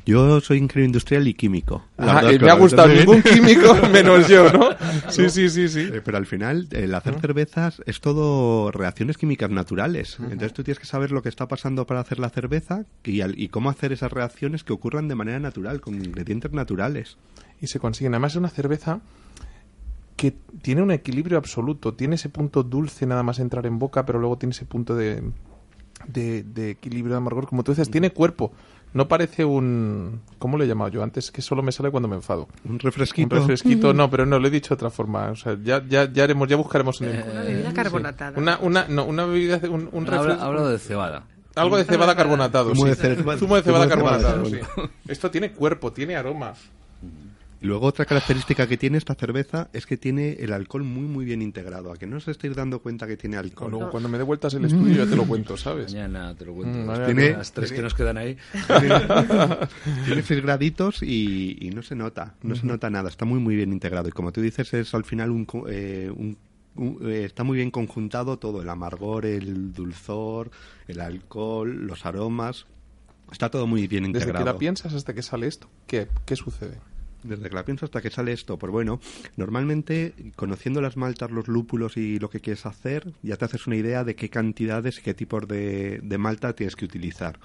[0.04, 1.84] Yo soy ingeniero industrial y químico.
[1.96, 4.70] Ah, eh, me ha gustado ningún químico menos yo, ¿no?
[5.10, 5.80] Sí, sí, sí, sí.
[5.92, 10.18] Eh, Pero al final, el hacer cervezas es todo reacciones químicas naturales.
[10.20, 13.38] Entonces tú tienes que saber lo que está pasando para hacer la cerveza y, al-
[13.38, 17.16] y cómo hacer esas reacciones que ocurran de manera natural, con ingredientes naturales.
[17.60, 18.14] y se consiguen.
[18.14, 19.00] Además es una cerveza
[20.16, 21.94] que tiene un equilibrio absoluto.
[21.94, 25.22] Tiene ese punto dulce nada más entrar en boca, pero luego tiene ese punto de,
[26.06, 27.46] de, de equilibrio de amargor.
[27.46, 28.52] Como tú dices, tiene cuerpo.
[28.94, 30.20] No parece un...
[30.38, 31.30] ¿Cómo le he llamado yo antes?
[31.30, 32.46] Que solo me sale cuando me enfado.
[32.64, 33.36] Un Un refresquito.
[33.36, 35.30] refresquito, no, pero no, lo he dicho de otra forma.
[35.30, 37.22] O sea, ya, ya, ya haremos, ya buscaremos en el...
[37.30, 38.38] Una bebida carbonatada.
[38.38, 41.24] Una, una, no, una bebida, un, un habla de cebada.
[41.54, 42.74] Algo de cebada carbonatado.
[42.74, 42.88] Zumo sí.
[42.90, 44.56] de cebada- Zumo de cebada zumo de cebada, carbonatado, sí.
[44.74, 44.90] sí.
[45.08, 46.52] Esto tiene cuerpo, tiene aroma.
[47.62, 51.24] Y luego otra característica que tiene esta cerveza es que tiene el alcohol muy muy
[51.24, 51.92] bien integrado.
[51.92, 53.70] A que no os estáis dando cuenta que tiene alcohol.
[53.70, 55.92] Luego, cuando me dé vueltas el estudio ya te lo cuento, ¿sabes?
[55.92, 56.78] Mañana te lo cuento.
[56.78, 58.36] Mm, Las- tiene- las tres que nos quedan ahí.
[60.06, 63.54] Tiene seis graditos y, y no se nota, no se nota nada, está muy muy
[63.56, 64.08] bien integrado.
[64.08, 66.36] Y como tú dices, es al final un, co- eh, un-
[66.74, 70.50] un- eh, está muy bien conjuntado todo, el amargor, el dulzor,
[70.88, 72.66] el alcohol, los aromas,
[73.30, 74.44] está todo muy bien Desde integrado.
[74.44, 76.78] que la piensas hasta que sale esto, ¿qué, qué sucede?
[77.22, 79.00] Desde que la pienso hasta que sale esto, pues bueno,
[79.36, 83.76] normalmente conociendo las maltas, los lúpulos y lo que quieres hacer, ya te haces una
[83.76, 87.38] idea de qué cantidades y qué tipos de, de malta tienes que utilizar.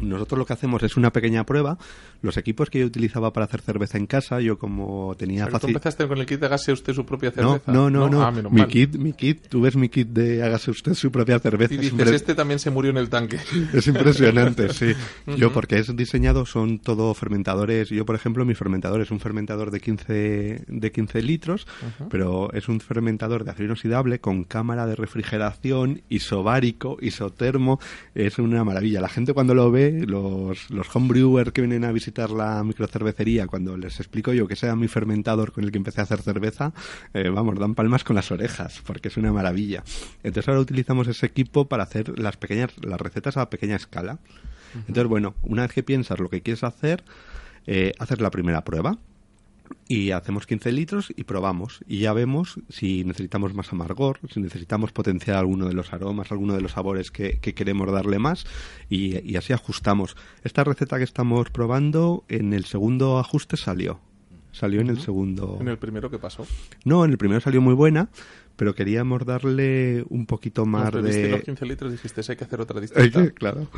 [0.00, 1.78] Nosotros lo que hacemos es una pequeña prueba.
[2.22, 5.56] Los equipos que yo utilizaba para hacer cerveza en casa, yo como tenía que tú
[5.58, 5.70] fácil...
[5.70, 7.72] empezaste con el kit de hágase usted su propia No, cerveza.
[7.72, 8.22] no, no, no.
[8.22, 11.38] Ah, menos mi kit, mi kit, tú ves mi kit de hágase usted su propia
[11.38, 11.74] cerveza.
[11.74, 13.38] Y es dices, impre- este también se murió en el tanque.
[13.72, 14.92] es impresionante, sí.
[15.36, 17.88] Yo, porque es diseñado, son todo fermentadores.
[17.88, 21.66] Yo, por ejemplo, mi fermentador es un fermentador de 15, de 15 litros,
[22.10, 27.80] pero es un fermentador de acero inoxidable con cámara de refrigeración, isobárico, isotermo.
[28.14, 29.00] Es una maravilla.
[29.00, 33.76] La gente cuando lo ve, los, los homebrewers que vienen a visitar la microcervecería, cuando
[33.76, 36.72] les explico yo que sea mi fermentador con el que empecé a hacer cerveza,
[37.14, 39.82] eh, vamos, dan palmas con las orejas, porque es una maravilla.
[40.22, 44.18] Entonces ahora utilizamos ese equipo para hacer las pequeñas, las recetas a pequeña escala.
[44.74, 47.02] Entonces, bueno, una vez que piensas lo que quieres hacer,
[47.66, 48.98] eh, haces la primera prueba
[49.88, 54.92] y hacemos 15 litros y probamos y ya vemos si necesitamos más amargor, si necesitamos
[54.92, 58.44] potenciar alguno de los aromas, alguno de los sabores que, que queremos darle más
[58.88, 60.16] y, y así ajustamos.
[60.44, 64.00] Esta receta que estamos probando en el segundo ajuste salió.
[64.52, 65.58] Salió en el segundo.
[65.60, 66.44] En el primero que pasó.
[66.84, 68.08] No, en el primero salió muy buena,
[68.56, 71.30] pero queríamos darle un poquito más de...
[71.30, 73.30] los 15 litros dijiste, "Sí, hay que hacer otra distinta.
[73.30, 73.68] claro.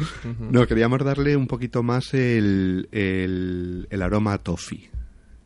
[0.50, 4.90] No, queríamos darle un poquito más el, el, el aroma a toffee.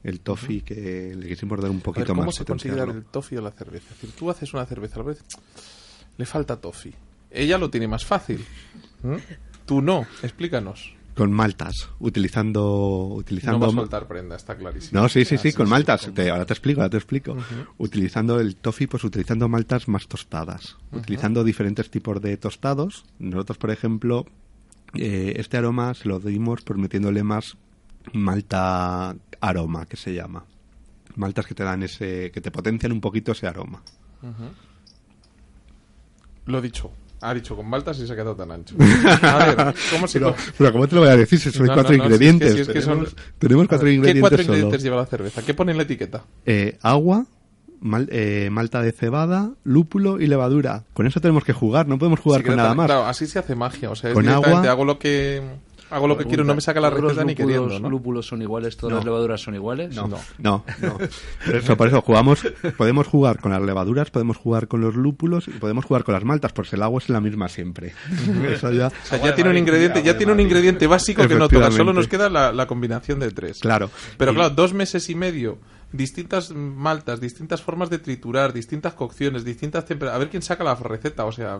[0.06, 2.34] El toffee que le quisimos dar un ver, poquito ¿cómo más.
[2.36, 3.06] se consigue dar potenciarlo.
[3.08, 3.84] el toffee a la cerveza?
[3.92, 5.24] Es decir, tú haces una cerveza a la vez,
[6.16, 6.94] le falta toffee.
[7.30, 8.44] Ella lo tiene más fácil.
[9.02, 9.16] ¿Mm?
[9.66, 10.06] Tú no.
[10.22, 10.94] Explícanos.
[11.16, 12.60] Con maltas, utilizando...
[13.10, 15.00] No utilizando va a soltar prenda, está clarísimo.
[15.00, 16.04] No, sí, sí, sí, Ah, con maltas.
[16.04, 17.36] con- Te- ahora te explico, ahora te explico.
[17.78, 20.76] Utilizando el toffee, pues utilizando maltas más tostadas.
[20.92, 23.06] Utilizando diferentes tipos de tostados.
[23.18, 24.26] Nosotros, por ejemplo,
[24.94, 27.56] eh, este aroma se lo dimos por metiéndole más
[28.12, 30.44] malta aroma, que se llama.
[31.16, 33.82] Maltas que te dan ese, que te potencian un poquito ese aroma.
[36.46, 36.90] Lo he dicho.
[37.22, 38.76] Ha dicho con maltas y se ha quedado tan ancho.
[39.22, 41.66] A ver, ¿cómo se Pero, co- pero ¿cómo te lo voy a decir si son
[41.66, 42.54] No, cuatro no, no, si es que- ingredientes?
[42.54, 43.08] si es que son-
[43.38, 44.52] tenemos, cuatro ¿Qué ingredientes cuatro solo.
[44.52, 45.42] ingredientes lleva la cerveza?
[45.42, 46.24] ¿Qué pone en la etiqueta?
[46.44, 47.24] Eh, agua,
[47.80, 50.84] mal- eh, malta de cebada, lúpulo y levadura.
[50.92, 52.86] Con eso tenemos que jugar, no podemos jugar Sí, con nada más.
[52.86, 53.90] Claro, así se hace magia.
[53.90, 55.42] O sea, es Con directamente agua- hago lo que
[55.90, 57.90] hago lo que quiero, no me saca la ¿Todos los receta ni lúpulos- queriendo, ¿no?
[57.90, 58.76] lúpulos son iguales?
[58.76, 58.96] ¿Todas No.
[58.96, 59.94] las levaduras son iguales?
[59.94, 60.64] No, no, no.
[61.44, 62.40] Por eso, por eso jugamos,
[62.76, 66.24] podemos jugar con las levaduras, podemos jugar con los lúpulos y podemos jugar con las
[66.24, 67.92] maltas, porque el agua es la misma siempre.
[68.52, 71.48] Eso ya, O sea, ya tiene un ingrediente, ya tiene un ingrediente básico que no
[71.48, 73.58] toca, solo nos queda la, la combinación de tres.
[73.60, 73.90] claro.
[74.18, 75.58] Pero Y- claro, dos meses y medio
[75.92, 80.16] distintas maltas, distintas formas de triturar, distintas cocciones, distintas temperaturas.
[80.16, 81.58] A ver quién saca la receta, o sea,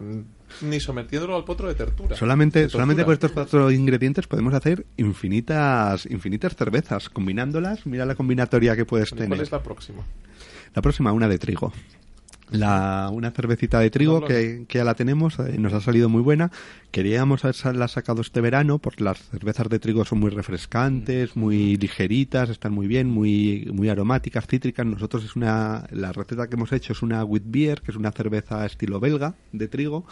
[0.62, 2.16] ni sometiéndolo al potro de tertura.
[2.16, 3.42] Solamente, De solamente con tortura.
[3.42, 7.08] estos cuatro ingredientes podemos hacer infinitas, infinitas cervezas.
[7.08, 9.28] Combinándolas, mira la combinatoria que puedes ¿Y tener.
[9.30, 10.02] ¿Cuál es la próxima?
[10.74, 11.72] La próxima, una de trigo.
[12.50, 16.22] La, una cervecita de trigo que, que ya la tenemos, eh, nos ha salido muy
[16.22, 16.52] buena.
[16.92, 22.48] Queríamos haberla sacado este verano porque las cervezas de trigo son muy refrescantes, muy ligeritas,
[22.48, 24.86] están muy bien, muy, muy aromáticas, cítricas.
[24.86, 28.12] Nosotros es una, la receta que hemos hecho es una wheat beer, que es una
[28.12, 30.06] cerveza estilo belga de trigo,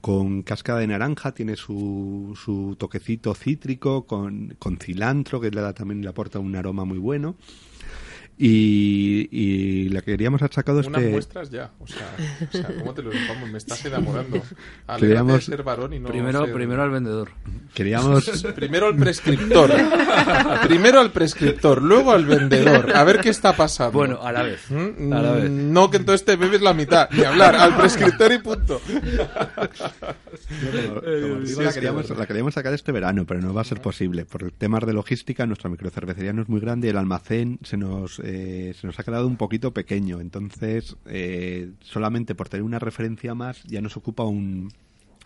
[0.00, 5.74] con cáscara de naranja, tiene su, su toquecito cítrico, con, con cilantro, que le da,
[5.74, 7.36] también le aporta un aroma muy bueno.
[8.38, 11.70] Y, y la que queríamos haber sacado Unas muestras ya.
[11.78, 12.06] O sea,
[12.46, 13.10] o sea, ¿cómo te lo?
[13.28, 14.42] Vamos, me estás enamorando.
[14.98, 17.30] Queríamos- de ser varón y no primero, ser- primero al vendedor.
[17.72, 19.72] queríamos Primero al prescriptor.
[20.66, 22.94] Primero al prescriptor, luego al vendedor.
[22.94, 23.92] A ver qué está pasando.
[23.92, 24.70] Bueno, a la vez.
[24.70, 25.12] ¿Mm?
[25.14, 25.50] A la vez.
[25.50, 27.08] No, que entonces te bebes la mitad.
[27.12, 27.56] Ni hablar.
[27.56, 28.80] Al prescriptor y punto.
[28.86, 29.00] Como
[31.40, 34.24] digo, la, queríamos, la queríamos sacar este verano, pero no va a ser posible.
[34.24, 38.18] Por temas de logística, nuestra microcervecería no es muy grande y el almacén se nos,
[38.28, 40.20] eh, se nos ha quedado un poquito pequeño.
[40.20, 44.72] Entonces, eh, solamente por tener una referencia más, ya nos ocupa un,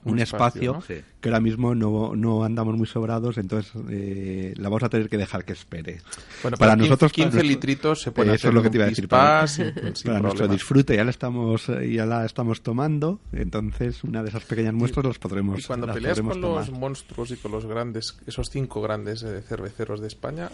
[0.05, 0.80] un, Un espacio, espacio, ¿no?
[1.03, 1.05] Sí.
[1.20, 5.18] que ahora mismo no, no andamos muy sobrados, entonces eh, la vamos a tener que
[5.18, 6.01] dejar que espere.
[6.42, 8.62] Bueno, para pero 15 nosotros, 15 para nuestro- litritos se puede Eso hacer es lo
[8.62, 9.09] que te iba a decir.
[9.09, 14.03] Para, sin- sin para nuestro disfrute ya la estamos eh, ya la estamos tomando, entonces
[14.05, 16.68] una de esas pequeñas muestras las podremos Y cuando las peleas podremos con tomar.
[16.68, 20.48] los monstruos y con los grandes, esos cinco grandes eh, cerveceros de España,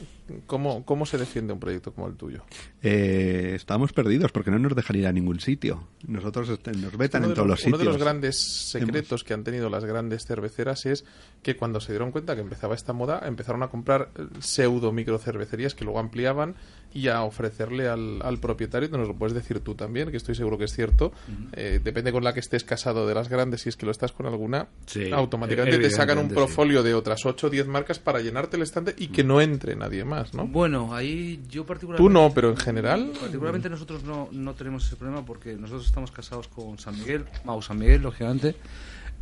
[0.46, 2.42] ¿cómo, ¿cómo se defiende un proyecto como el tuyo?
[2.82, 5.86] Eh, estamos perdidos porque no nos dejan ir a ningún sitio.
[6.06, 7.78] Nosotros nos vetan Uno en todos los, los uno sitios.
[7.78, 8.36] de los grandes
[8.70, 11.04] secretos que han tenido las grandes cerveceras es
[11.42, 15.74] que cuando se dieron cuenta que empezaba esta moda, empezaron a comprar eh, pseudo microcervecerías
[15.74, 16.56] que luego ampliaban
[16.92, 20.34] y a ofrecerle al, al propietario, te nos lo puedes decir tú también, que estoy
[20.34, 21.12] seguro que es cierto,
[21.52, 24.12] eh, depende con la que estés casado de las grandes, si es que lo estás
[24.12, 26.34] con alguna, Sí, automáticamente te sacan un sí.
[26.34, 29.76] profolio de otras 8 o 10 marcas para llenarte el estante y que no entre
[29.76, 30.46] nadie más, ¿no?
[30.46, 32.02] Bueno, ahí yo particularmente...
[32.02, 33.12] Tú no, pero en general...
[33.20, 37.60] Particularmente nosotros no, no tenemos ese problema porque nosotros estamos casados con San Miguel, Mau
[37.60, 38.56] San Miguel, lógicamente,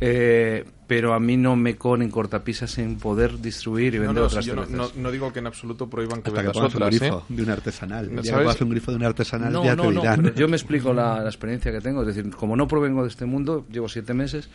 [0.01, 4.27] eh, pero a mí no me conen cortapisas en poder distribuir y No, vender no,
[4.27, 6.83] otras si yo no, no- no digo que en absoluto prohíban que vendas pongas un
[6.83, 7.33] otras, grifo ¿eh?
[7.35, 8.13] de un artesanal.
[8.13, 10.33] ¿No Ya un grifo de un artesanal, No, ya no, te no, dirán.
[10.35, 12.01] yo me explico la, la experiencia que tengo.
[12.01, 14.49] Es decir, como no provengo de este mundo, llevo siete meses.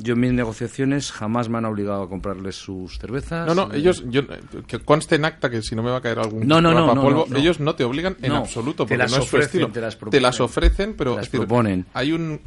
[0.00, 3.46] Yo en mis negociaciones jamás me han obligado a comprarles sus cervezas.
[3.46, 4.22] No, no, Eh, ellos, yo,
[4.66, 6.86] que conste en acta que si no me va a caer algún No, no, no,
[6.94, 7.36] no, no, no.
[7.38, 9.68] ellos no te obligan en absoluto, porque las no es su estilo.
[9.70, 10.24] te las proponen.
[10.40, 11.86] ofrecen, pero las es decir, proponen.
[11.94, 12.40] hay un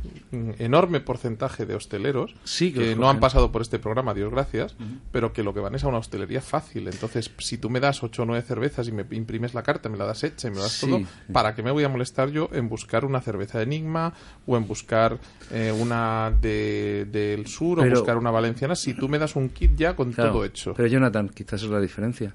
[0.60, 4.76] enorme porcentaje de hosteleros Sí, que no han pasado por este programa, Dios gracias,
[5.12, 6.88] pero que lo que van es a una hostelería fácil.
[6.88, 9.98] Entonces, si tú me das ocho o nueve cervezas y me imprimes la carta, me
[9.98, 10.88] la das hecha y me das Sí.
[10.88, 11.02] todo,
[11.34, 14.14] ¿para qué me voy a molestar yo en buscar una cerveza Enigma
[14.46, 15.18] o en buscar
[15.52, 17.06] eh, una de-
[17.44, 20.32] del sur o buscar una valenciana si tú me das un kit ya con claro,
[20.32, 20.74] todo hecho?
[20.76, 22.34] Pero Jonathan, quizás es la diferencia.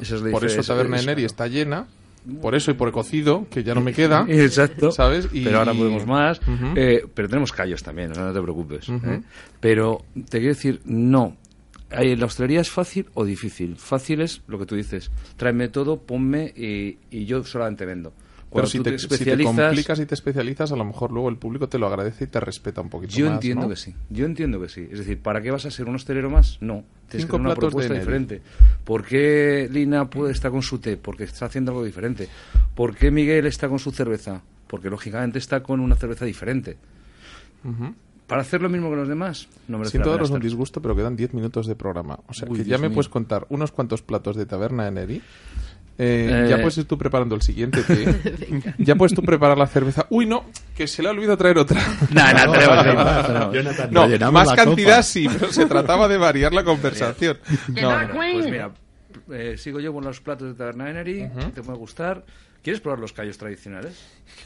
[0.00, 0.62] Esa es la por eso.
[0.62, 1.86] Taberna Es- Neri está llena,
[2.42, 4.24] por eso y por el cocido, que ya no me queda.
[4.28, 4.92] Exacto.
[4.92, 5.28] ¿Sabes?
[5.32, 6.40] Y- Pero ahora podemos más.
[6.76, 8.88] Eh, pero tenemos callos también, no te preocupes.
[8.90, 9.22] ¿eh?
[9.60, 11.36] Pero te quiero decir, no.
[11.90, 13.74] ¿La hostelería es fácil o difícil?
[13.76, 15.10] Fácil es lo que tú dices.
[15.36, 18.12] Tráeme todo, ponme y, y yo solamente vendo.
[18.52, 21.28] Pero si te, te si te especializas, complicas y te especializas, a lo mejor luego
[21.28, 23.34] el público te lo agradece y te respeta un poquito yo más.
[23.34, 23.68] entiendo ¿no?
[23.68, 23.94] que sí.
[24.10, 24.88] Yo entiendo que sí.
[24.90, 26.58] Es decir, ¿para qué vas a ser un hostelero más?
[26.60, 26.84] No.
[27.08, 28.42] Tienes Cinco que tener una propuesta diferente.
[28.84, 30.96] ¿Por qué Lina puede estar con su té?
[30.96, 32.28] Porque está haciendo algo diferente.
[32.74, 34.42] ¿Por qué Miguel está con su cerveza?
[34.66, 36.76] Porque lógicamente está con una cerveza diferente.
[38.26, 39.48] ¿Para hacer lo mismo que los demás?
[39.66, 42.20] No la pena daros un disgusto, pero quedan 10 minutos de programa.
[42.28, 45.22] O sea, Uy, que ya me puedes contar unos cuantos platos de taberna de Neri.
[45.98, 46.46] Eh, Eh.
[46.48, 47.82] Ya puedes ir tú preparando el siguiente
[48.78, 50.06] ya puedes tú preparar la cerveza.
[50.08, 51.80] Uy, no, que se le ha olvidado traer otra.
[52.10, 53.02] No, no, tenemos tiempo,
[53.34, 53.52] no.
[53.52, 55.02] Jonathan, No, llenamos más cantidad copa.
[55.02, 57.38] sí, pero se trataba de variar la conversación.
[57.68, 58.70] No, Bueno, pues mira,
[59.32, 62.24] eh, sigo yo con los platos de Tabernanery, te puede gustar.
[62.62, 63.94] ¿Quieres probar los callos tradicionales?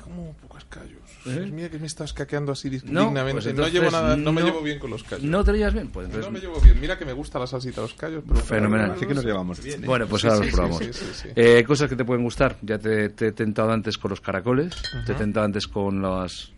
[0.02, 0.98] como pocos callos.
[1.26, 1.48] ¿Eh?
[1.52, 3.42] Mira que me estás caqueando así No, dignamente.
[3.42, 5.24] pues no llevo nada, no, me no- llevo bien con los callos.
[5.24, 5.88] ¿No te lo llevas bien?
[5.88, 6.80] Pues entonces, No me llevo bien.
[6.80, 8.92] Mira que me gusta la salsita de los callos, pero Fenomenal.
[8.92, 9.84] Así que nos llevamos bien.
[9.84, 9.86] ¿eh?
[9.86, 10.78] Bueno, pues Sí, ahora sí, los sí, probamos.
[10.78, 11.28] sí, sí, sí.
[11.36, 12.56] Eh, cosas que te pueden gustar.
[12.62, 16.50] Ya te, te he tentado antes con los caracoles, te he tentado antes con las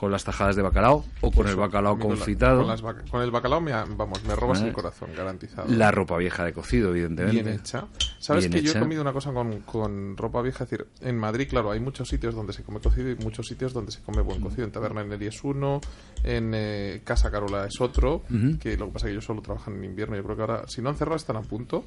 [0.00, 2.60] con las tajadas de bacalao o con el bacalao Con la- confitado.
[2.60, 2.80] Con, las
[3.10, 5.68] con el bacalao, me, vamos, me robas el corazón, garantizado.
[5.68, 7.42] La ropa vieja de cocido, evidentemente.
[7.42, 7.84] Bien hecha.
[8.18, 10.64] ¿Sabes Bien que yo he comido una cosa con, con ropa vieja?
[10.64, 13.74] Es decir, en Madrid, claro, hay muchos sitios donde se come cocido y muchos sitios
[13.74, 14.64] donde se come buen cocido.
[14.64, 15.82] En Taberna Neri es uno,
[16.24, 18.22] en eh, Casa Carola es otro,
[18.58, 20.16] que lo que pasa es que ellos solo trabajan en invierno.
[20.16, 21.84] Yo creo que ahora, si no han cerrado, están a punto.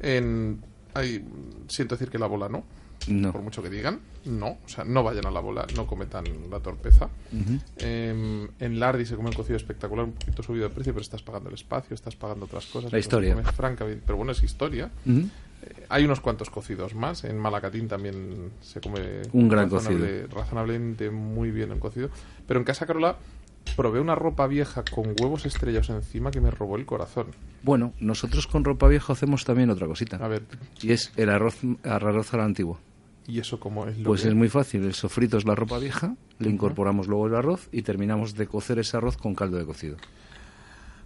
[0.00, 0.60] En,
[0.94, 1.24] hay,
[1.68, 2.64] siento decir que la bola no,
[3.08, 3.32] No.
[3.32, 4.58] por mucho que digan, no.
[4.64, 7.08] O sea, no vayan a la bola, no cometan la torpeza.
[7.78, 11.22] Eh, en Lardy se come un cocido espectacular, un poquito subido de precio, pero estás
[11.22, 12.92] pagando el espacio, estás pagando otras cosas.
[12.92, 13.36] La historia.
[13.52, 14.90] franca, pero bueno, es historia.
[15.06, 17.24] Eh, hay unos cuantos cocidos más.
[17.24, 22.10] En Malacatín también se come Un gran razonable- razonablemente muy bien el cocido.
[22.46, 23.16] Pero en Casa Carola
[23.76, 27.26] probé una ropa vieja con huevos estrellados encima que me robó el corazón.
[27.62, 30.16] Bueno, nosotros con ropa vieja hacemos también otra cosita.
[30.16, 30.42] A ver,
[30.82, 32.80] Y es el arroz, arroz a la antigua.
[33.26, 34.84] ¿Y eso cómo es lo Pues que- es muy fácil.
[34.84, 38.78] El sofrito es la ropa vieja, le incorporamos luego el arroz y terminamos de cocer
[38.78, 39.96] ese arroz con caldo de cocido.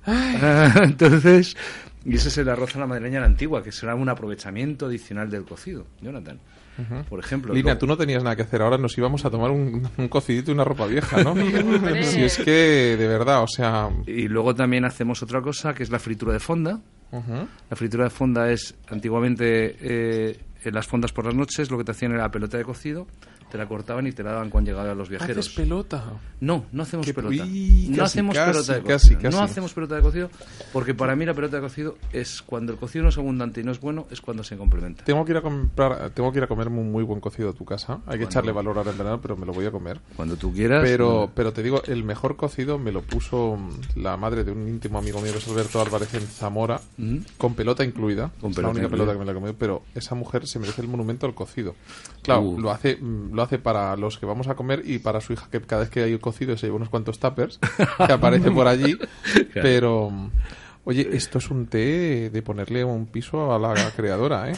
[0.07, 1.57] Ah, Entonces,
[2.05, 5.29] y ese es el arroz a la madrileña la antigua, que será un aprovechamiento adicional
[5.31, 5.87] del cocido.
[6.01, 6.39] Jonathan,
[7.09, 7.53] por ejemplo.
[7.53, 8.63] Lina, luego- tú no tenías nada que hacer.
[8.63, 11.35] Ahora nos íbamos a tomar un, un cocidito y una ropa vieja, ¿no?
[12.03, 13.89] si es que, de verdad, o sea...
[14.07, 16.81] Y luego también hacemos otra cosa, que es la fritura de fonda.
[17.11, 17.49] ujú.
[17.69, 21.85] La fritura de fonda es, antiguamente, eh, en las fondas por las noches, lo que
[21.85, 23.07] te hacían era la pelota de cocido,
[23.51, 25.47] te la cortaban y te la daban cuando llegaban los viajeros.
[25.47, 26.03] ¿Haces pelota?
[26.41, 27.29] No, no hacemos pelota.
[27.45, 29.31] uy, no casi, hacemos casi, pelota de casi, cocido.
[29.31, 30.31] No hacemos pelota de cocido
[30.73, 33.65] porque para mí la pelota de cocido es cuando el cocido no es abundante y
[33.65, 35.05] no es bueno, es cuando se complementa.
[35.05, 37.53] Tengo que ir a comprar, tengo que ir a comerme un muy buen cocido a
[37.53, 38.01] tu casa.
[38.07, 40.01] Hay que echarle valor ahora en verano, pero me lo voy a comer.
[40.17, 40.83] Cuando tú quieras.
[40.83, 44.69] Pero, pero te digo, el mejor cocido me lo puso mm, la madre de un
[44.69, 47.19] íntimo amigo mío, que es Alberto Álvarez, en Zamora, Mm.
[47.39, 48.31] con pelota incluida.
[48.41, 48.91] Con es pelota la única incluida.
[48.91, 51.75] pelota que me la he comido, pero esa mujer se merece el monumento al cocido.
[52.23, 52.61] Claro, Uh.
[52.61, 55.47] lo hace mm, lo hace para los que vamos a comer y para su hija,
[55.51, 57.59] que cada vez que hay cocido se lleva unos cuantos tuppers,
[58.07, 58.97] que aparece por allí.
[59.55, 60.31] Pero, mm,
[60.85, 64.57] oye, esto es un té de ponerle un piso a la creadora, ¿eh?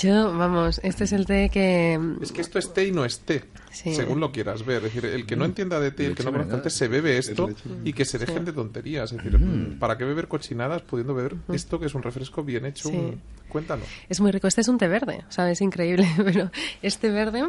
[0.00, 1.98] Yo, vamos, este es el té que...
[2.22, 3.92] Es que esto es té y no es té, Sí.
[3.94, 4.76] según lo quieras ver.
[4.84, 7.18] Es decir, el que no entienda de té, el que no conozca té, se bebe
[7.18, 7.50] esto
[7.84, 9.10] y que se dejen de tonterías.
[9.12, 9.38] Es decir,
[9.80, 12.88] ¿para qué beber cochinadas pudiendo beber esto que es un refresco bien hecho?
[12.88, 12.96] Sí.
[12.96, 13.86] un- Cuéntanos.
[14.08, 14.48] Es muy rico.
[14.48, 16.08] Este es un té verde, o sea, es increíble.
[16.24, 16.50] Pero
[16.82, 17.44] este verde...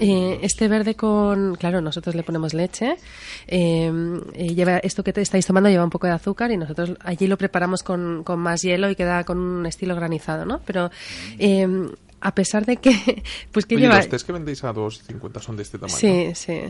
[0.00, 2.96] Eh, este verde con, claro, nosotros le ponemos leche.
[3.46, 3.92] eh,
[4.34, 7.26] eh, lleva esto que te estáis tomando lleva un poco de azúcar y nosotros allí
[7.28, 10.60] lo preparamos con, con más hielo y queda con un estilo granizado, ¿no?
[10.66, 10.90] Pero
[11.38, 11.68] eh,
[12.20, 15.56] a pesar de que, pues que Oye, lleva, los tés que vendéis a 2.50 son
[15.56, 15.96] de este tamaño.
[15.96, 16.60] sí, sí.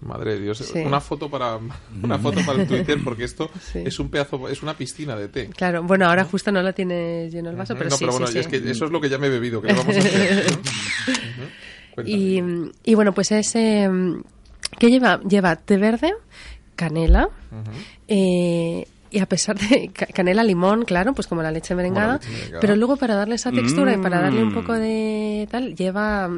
[0.00, 0.58] Madre de Dios.
[0.58, 0.80] Sí.
[0.80, 1.60] Una foto para
[2.02, 3.82] una foto para el Twitter porque esto Sí.
[3.86, 5.46] es un pedazo, es una piscina de té.
[5.50, 8.26] Claro, bueno, ahora justo no lo tienes lleno el vaso, pero no, sí, pero bueno,
[8.26, 9.62] sí, es que eso es lo que ya me he bebido.
[9.62, 10.58] ¿Qué le vamos a hacer?
[12.04, 12.40] Y,
[12.84, 13.88] y bueno, pues es eh,
[14.78, 15.20] ¿qué lleva?
[15.22, 16.12] Lleva té verde,
[16.76, 17.28] canela,
[18.08, 22.54] eh, y a pesar de ca- canela, limón, claro, pues como la leche merengada, leche
[22.62, 24.54] pero luego para darle esa textura y para darle un Mm.
[24.54, 26.30] poco de tal, lleva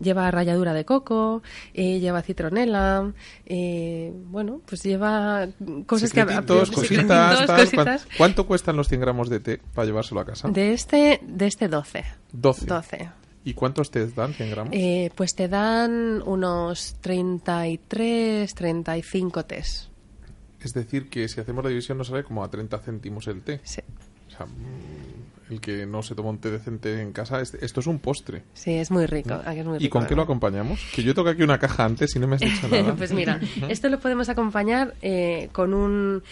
[0.00, 1.42] lleva ralladura de coco,
[1.74, 3.12] eh, lleva citronela,
[3.46, 5.48] eh, bueno, pues lleva
[5.86, 7.56] cosas que a- cositas, secretitos, tal.
[7.56, 8.04] cositas.
[8.04, 10.48] ¿Cuán- ¿Cuánto cuestan los 100 gramos de té para llevárselo a casa?
[10.48, 12.04] De este, de este 12.
[12.32, 12.66] 12.
[12.66, 13.10] 12.
[13.44, 14.74] ¿Y cuántos te dan 100 gramos?
[14.76, 19.90] Eh, pues te dan unos 33, 35 tés.
[20.60, 23.60] Es decir, que si hacemos la división nos sale como a 30 céntimos el té.
[23.64, 23.80] Sí.
[24.28, 27.80] O sea, mm, el que no se toma un té decente en casa, es- esto
[27.80, 28.42] es un postre.
[28.52, 29.40] Sí, es muy rico.
[29.44, 30.80] aquí es muy ¿Y con qué lo acompañamos?
[30.94, 32.94] Que yo toco aquí una caja antes y no me has dicho nada.
[32.94, 36.22] pues mira, esto lo podemos acompañar eh, con un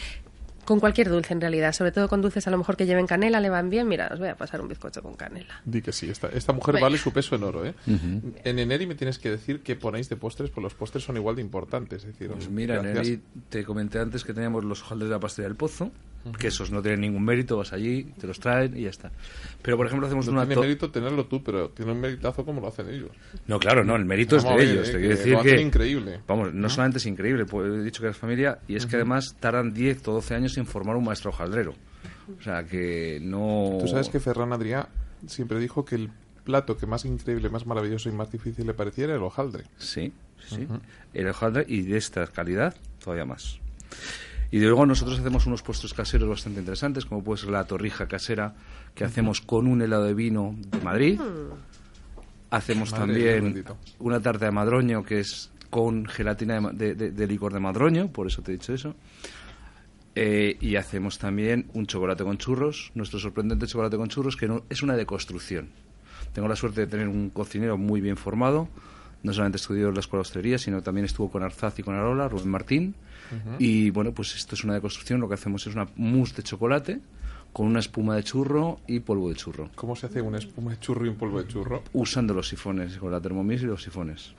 [0.68, 3.40] con cualquier dulce en realidad, sobre todo con dulces a lo mejor que lleven canela,
[3.40, 3.88] le van bien.
[3.88, 5.62] Mira, os voy a pasar un bizcocho con canela.
[5.64, 6.88] Di que sí, esta, esta mujer Venga.
[6.88, 7.72] vale su peso en oro, ¿eh?
[8.44, 11.36] En Eneri me tienes que decir qué ponéis de postres, pues los postres son igual
[11.36, 12.04] de importantes.
[12.04, 13.06] Es decir, Pues mira, gracias.
[13.06, 15.90] Nelly, te comenté antes que teníamos los hojaldres de la pastelería del Pozo,
[16.38, 19.10] que esos no tienen ningún mérito, vas allí, te los traen y ya está.
[19.62, 20.42] Pero, por ejemplo, hacemos No una...
[20.42, 23.10] tiene to- mérito tenerlo tú, pero tiene un meritazo como lo hacen ellos.
[23.46, 24.88] No, claro, no, el mérito es de ver, ellos.
[24.88, 25.62] eh, te que decir lo hacen que...
[25.62, 26.20] increíble.
[26.26, 29.36] Vamos, no solamente es increíble, pues he dicho que es familia, y es que además
[29.40, 31.74] tardan 10 o 12 años en formar un maestro hojaldrero.
[32.38, 33.78] O sea, que no...
[33.80, 34.86] Tú sabes que Ferran Adrià
[35.26, 36.10] siempre dijo que el
[36.44, 39.64] plato que más increíble, más maravilloso y más difícil le pareciera era el hojaldre.
[39.78, 40.12] Sí,
[40.46, 40.66] sí.
[41.14, 43.58] El hojaldre y de esta calidad todavía más.
[44.50, 48.54] Y luego nosotros hacemos unos postres caseros bastante interesantes, como puede ser la torrija casera
[48.94, 51.20] que hacemos con un helado de vino de Madrid.
[52.50, 53.54] Hacemos Madre de Dios también
[53.98, 57.60] una tarta de madroño que es con gelatina de, ma- de- de- de licor de
[57.60, 58.94] madroño, por eso te he dicho eso.
[60.14, 64.62] Eh, y hacemos también un chocolate con churros, nuestro sorprendente chocolate con churros, que no,
[64.70, 65.68] es una deconstrucción.
[66.32, 68.68] Tengo la suerte de tener un cocinero muy bien formado,
[69.22, 71.94] no solamente estudió en la escuela de hostelería, sino también estuvo con Arzaz y con
[71.94, 72.94] Arola, Rubén Martín.
[73.58, 77.00] Y bueno, pues esto es una deconstrucción, lo que hacemos es una mousse de chocolate
[77.52, 80.80] con una espuma de churro y polvo de churro, ¿Cómo se hace una espuma de
[80.80, 81.82] churro y un polvo de churro?
[81.92, 84.34] usando los sifones, con la Thermomix y los sifones.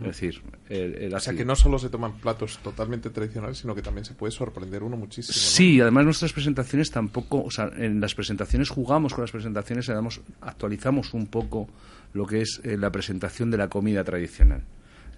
[0.00, 3.74] Es decir, el, el O sea que no solo se toman platos totalmente tradicionales, sino
[3.74, 5.34] que también se puede sorprender uno muchísimo.
[5.36, 5.42] ¿no?
[5.42, 10.22] Sí, además nuestras presentaciones tampoco, o sea, en las presentaciones jugamos con las presentaciones, damos,
[10.40, 11.68] actualizamos un poco
[12.14, 14.62] lo que es eh, la presentación de la comida tradicional.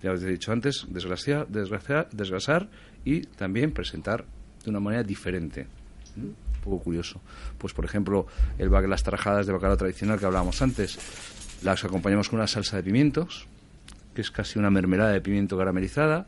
[0.03, 2.69] Ya os he dicho antes, desgraciar, desgraciar, desgrasar
[3.07, 4.27] y también presentar
[4.65, 5.67] de una manera diferente.
[6.17, 6.21] ¿Mm?
[6.21, 7.21] Un poco curioso.
[7.57, 8.27] Pues, por ejemplo,
[8.59, 10.99] el, las trajadas de bacalao tradicional que hablábamos antes,
[11.63, 13.47] las acompañamos con una salsa de pimientos,
[14.13, 16.27] que es casi una mermelada de pimiento caramelizada.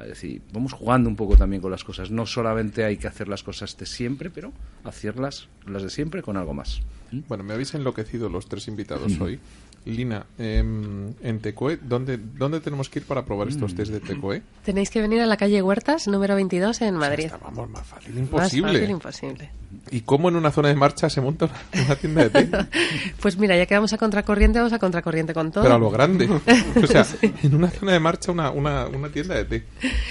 [0.00, 2.10] Es decir, vamos jugando un poco también con las cosas.
[2.10, 4.52] No solamente hay que hacer las cosas de siempre, pero
[4.84, 6.80] hacerlas las de siempre con algo más.
[7.28, 9.40] Bueno, me habéis enloquecido los tres invitados hoy.
[9.84, 13.50] Lina, em, en Tecoe, ¿dónde, ¿dónde tenemos que ir para probar Mm.
[13.50, 14.42] estos test de Tecoe?
[14.64, 17.24] Tenéis que venir a la calle Huertas, número 22, en Madrid.
[17.26, 18.72] Está, vamos, más fácil, Más imposible.
[18.72, 19.50] fácil, imposible.
[19.90, 22.48] ¿Y cómo en una zona de marcha se monta una, una tienda de té?
[23.20, 25.64] Pues mira, ya que vamos a contracorriente, vamos a contracorriente con todo.
[25.64, 26.28] Pero a lo grande.
[26.82, 27.04] O sea,
[27.42, 29.64] en una zona de marcha una, una, una tienda de té.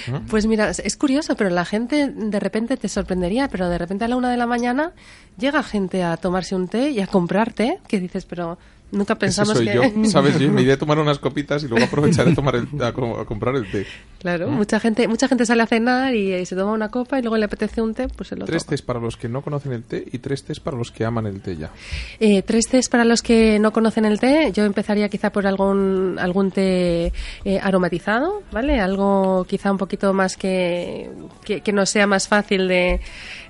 [0.08, 0.22] ¿no?
[0.30, 4.04] Pues mira, es- es curioso, pero la gente de repente te sorprendería, pero de repente
[4.04, 4.92] a la una de la mañana
[5.38, 8.58] llega gente a tomarse un té y a comprar té, que dices, pero
[8.92, 9.74] nunca pensamos soy que...
[9.76, 10.38] yo, ¿sabes?
[10.40, 13.26] Yo me iré a tomar unas copitas y luego aprovecharé a, tomar el- a, a
[13.26, 13.86] comprar el té.
[14.20, 17.22] Claro, mucha gente mucha gente sale a cenar y, eh, se toma una copa y
[17.24, 18.70] luego le apetece un té, pues se lo Tres toma.
[18.70, 21.26] tés para los que no conocen el té y tres tés para los que aman
[21.26, 21.72] el té ya.
[22.20, 24.52] Eh, tres tés para los que no conocen el té.
[24.54, 27.12] Yo empezaría quizá por algún algún té
[27.46, 28.80] eh, aromatizado, ¿vale?
[28.80, 31.10] Algo quizá un poquito más que,
[31.44, 33.00] que, que nos sea más fácil de,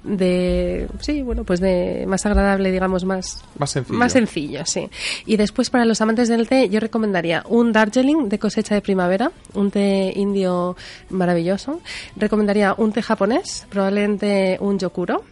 [0.03, 0.87] de...
[0.99, 3.43] Sí, bueno, pues de más agradable, digamos, más...
[3.57, 3.99] Más sencillo.
[3.99, 4.89] Más sencillo, sí.
[5.25, 9.31] Y después para los amantes del té yo recomendaría un Darjeeling de cosecha de primavera,
[9.53, 10.75] un té indio
[11.09, 11.81] maravilloso.
[12.15, 15.23] Recomendaría un té japonés, probablemente un yokuro.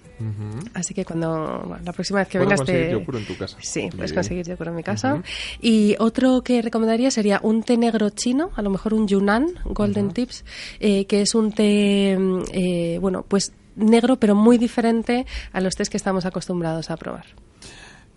[0.73, 2.91] Así que cuando bueno, la próxima vez que vengas conseguir te...
[2.91, 3.57] yokuro en tu casa.
[3.61, 4.15] Sí, puedes Bien.
[4.15, 5.23] conseguir yokuro en mi casa.
[5.61, 10.11] Y otro que recomendaría sería un té negro chino, a lo mejor un Yunnan Golden
[10.11, 10.43] Tips,
[10.81, 15.75] eh, que es un té, mm, eh, bueno, pues negro, pero muy diferente a los
[15.75, 17.25] tés que estamos acostumbrados a probar.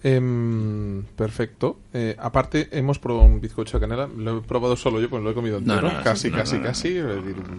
[0.05, 1.79] Em, perfecto.
[1.93, 4.09] Eh, aparte, hemos probado un bizcocho de canela.
[4.17, 5.81] Lo he probado solo yo, pues lo he comido entero.
[5.83, 6.67] no, casi, no, casi, no, no.
[6.67, 7.01] casi.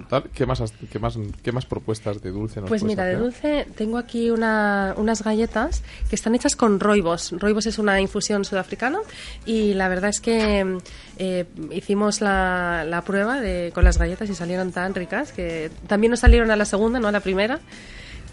[0.09, 0.23] tal.
[0.33, 3.97] ¿Qué, más, qué, más, ¿Qué más propuestas de dulce nos Pues mira, de dulce tengo
[3.97, 7.31] aquí una- unas galletas que están hechas con roibos.
[7.39, 8.99] Roibos es una infusión sudafricana
[9.45, 10.79] y la verdad es que
[11.17, 16.11] eh, hicimos la, la prueba de, con las galletas y salieron tan ricas que también
[16.11, 17.59] nos salieron a la segunda, no a la primera.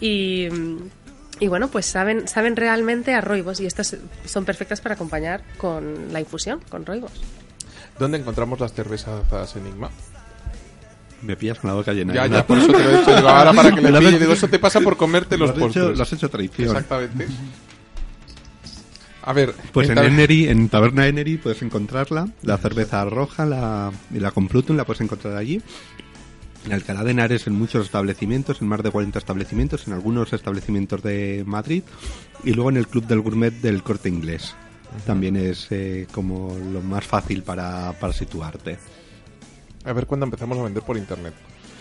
[0.01, 0.47] Y,
[1.41, 6.13] y bueno, pues saben, saben realmente a roibos y estas son perfectas para acompañar con
[6.13, 7.11] la infusión, con roibos.
[7.97, 9.89] ¿Dónde encontramos las cervezas Enigma?
[11.23, 12.13] Me pillas con la boca llena.
[12.13, 12.29] Ya, ¿eh?
[12.29, 13.15] ya, por eso te lo he dicho.
[13.15, 14.19] Digo, ahora para que le pille.
[14.19, 15.97] Digo, eso te pasa por comerte Lo los postres.
[15.97, 16.69] lo has hecho traición.
[16.69, 17.27] Exactamente.
[19.23, 22.27] A ver, Pues en, Enery, en Taberna Enery puedes encontrarla.
[22.43, 25.61] La cerveza roja la, y la Complutum la puedes encontrar allí.
[26.65, 31.01] En Alcalá de Henares en muchos establecimientos, en más de 40 establecimientos, en algunos establecimientos
[31.01, 31.83] de Madrid.
[32.43, 34.55] Y luego en el Club del Gourmet del Corte Inglés.
[35.05, 38.77] También es eh, como lo más fácil para, para situarte.
[39.85, 41.33] a ver cuándo empezamos a vender por internet.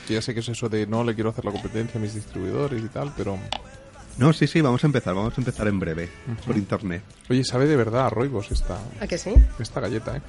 [0.09, 2.83] Ya sé que es eso de no le quiero hacer la competencia a mis distribuidores
[2.83, 3.39] y tal, pero...
[4.21, 5.15] No, sí, sí, vamos a empezar.
[5.15, 6.11] Vamos a empezar en breve
[6.47, 7.03] por internet.
[7.31, 9.33] Oye, sabe de verdad a roibos esta, ¿A que sí?
[9.59, 10.21] esta galleta, ¿eh?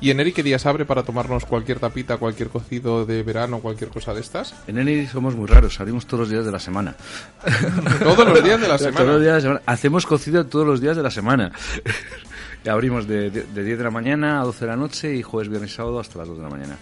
[0.00, 3.90] ¿Y en Eri qué días abre para tomarnos cualquier tapita, cualquier cocido de verano, cualquier
[3.90, 4.54] cosa de estas?
[4.68, 6.94] En Eni somos muy raros, abrimos todos los días de la semana.
[7.98, 8.96] Todos los días de la semana.
[8.98, 9.62] Todos los días de la semana.
[9.66, 11.50] Hacemos cocido todos los días de la semana.
[12.68, 15.48] Abrimos de, de, de 10 de la mañana a 12 de la noche y jueves,
[15.50, 16.76] viernes y sábado hasta las 2 de la mañana.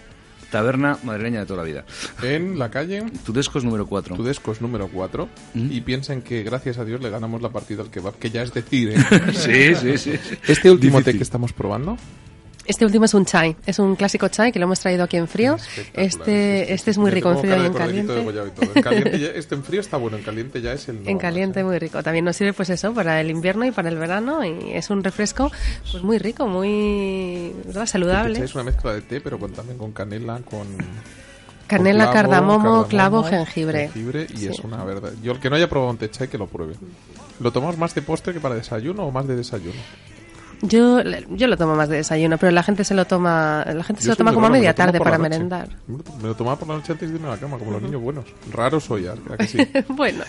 [0.53, 1.83] Taberna madrileña de toda la vida.
[2.21, 4.15] En la calle Tudescos número 4.
[4.15, 5.71] Tudescos número 4 ¿Mm?
[5.71, 8.53] y piensen que gracias a Dios le ganamos la partida al kebab, que ya es
[8.53, 8.97] decir, ¿eh?
[9.33, 10.37] Sí, sí, sí.
[10.47, 11.97] Este último té que estamos probando,
[12.65, 15.27] Este último es un chai, es un clásico chai que lo hemos traído aquí en
[15.27, 15.57] frío.
[15.93, 18.21] Este, este es muy rico en frío y en caliente.
[18.23, 18.69] Goyao y todo.
[18.73, 21.05] En caliente ya- este en frío está bueno, en caliente ya es el...
[21.07, 21.63] En caliente ¿eh?
[21.65, 22.01] muy rico.
[22.01, 25.03] También nos sirve pues eso para el invierno y para el verano y es un
[25.03, 25.51] refresco
[25.91, 27.85] pues muy rico, muy ¿verdad?
[27.85, 28.39] Saludable.
[28.43, 30.65] Es una mezcla de té, pero con, también con canela, con...
[31.67, 33.89] Canela, clavo, cardamomo, clavo, jengibre.
[33.89, 34.47] jengibre y Sí.
[34.47, 35.11] es una verdad.
[35.21, 36.75] Yo el que no haya probado un té chai que lo pruebe.
[37.39, 39.79] ¿Lo tomamos más de postre que para desayuno o más de desayuno?
[40.65, 44.01] Yo, yo lo tomo más de desayuno, pero la gente se lo toma, la gente
[44.01, 45.67] se lo toma como a me media tarde para merendar.
[45.87, 48.01] Me lo tomaba por la noche antes de irme a la cama, como los niños
[48.01, 48.25] buenos.
[48.51, 49.57] Raro soy, ¿a que sí?
[49.89, 50.23] bueno,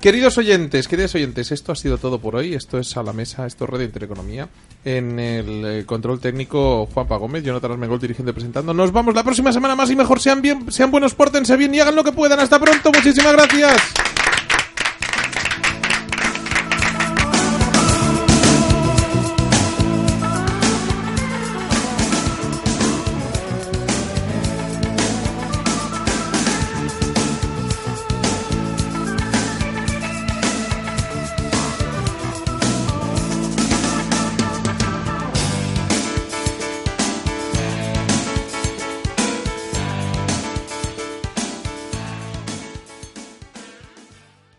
[0.00, 2.54] Queridos oyentes, queridos oyentes, esto ha sido todo por hoy.
[2.54, 4.48] Esto es a la mesa, esto es Radio Intereconomía.
[4.84, 8.72] En el eh, control técnico, Juanpa Gómez, Jonathan Armengol dirigiendo y presentando.
[8.72, 10.20] Nos vamos la próxima semana más y mejor.
[10.20, 12.38] Sean bien, sean buenos, pórtense bien y hagan lo que puedan.
[12.38, 13.82] Hasta pronto, muchísimas gracias.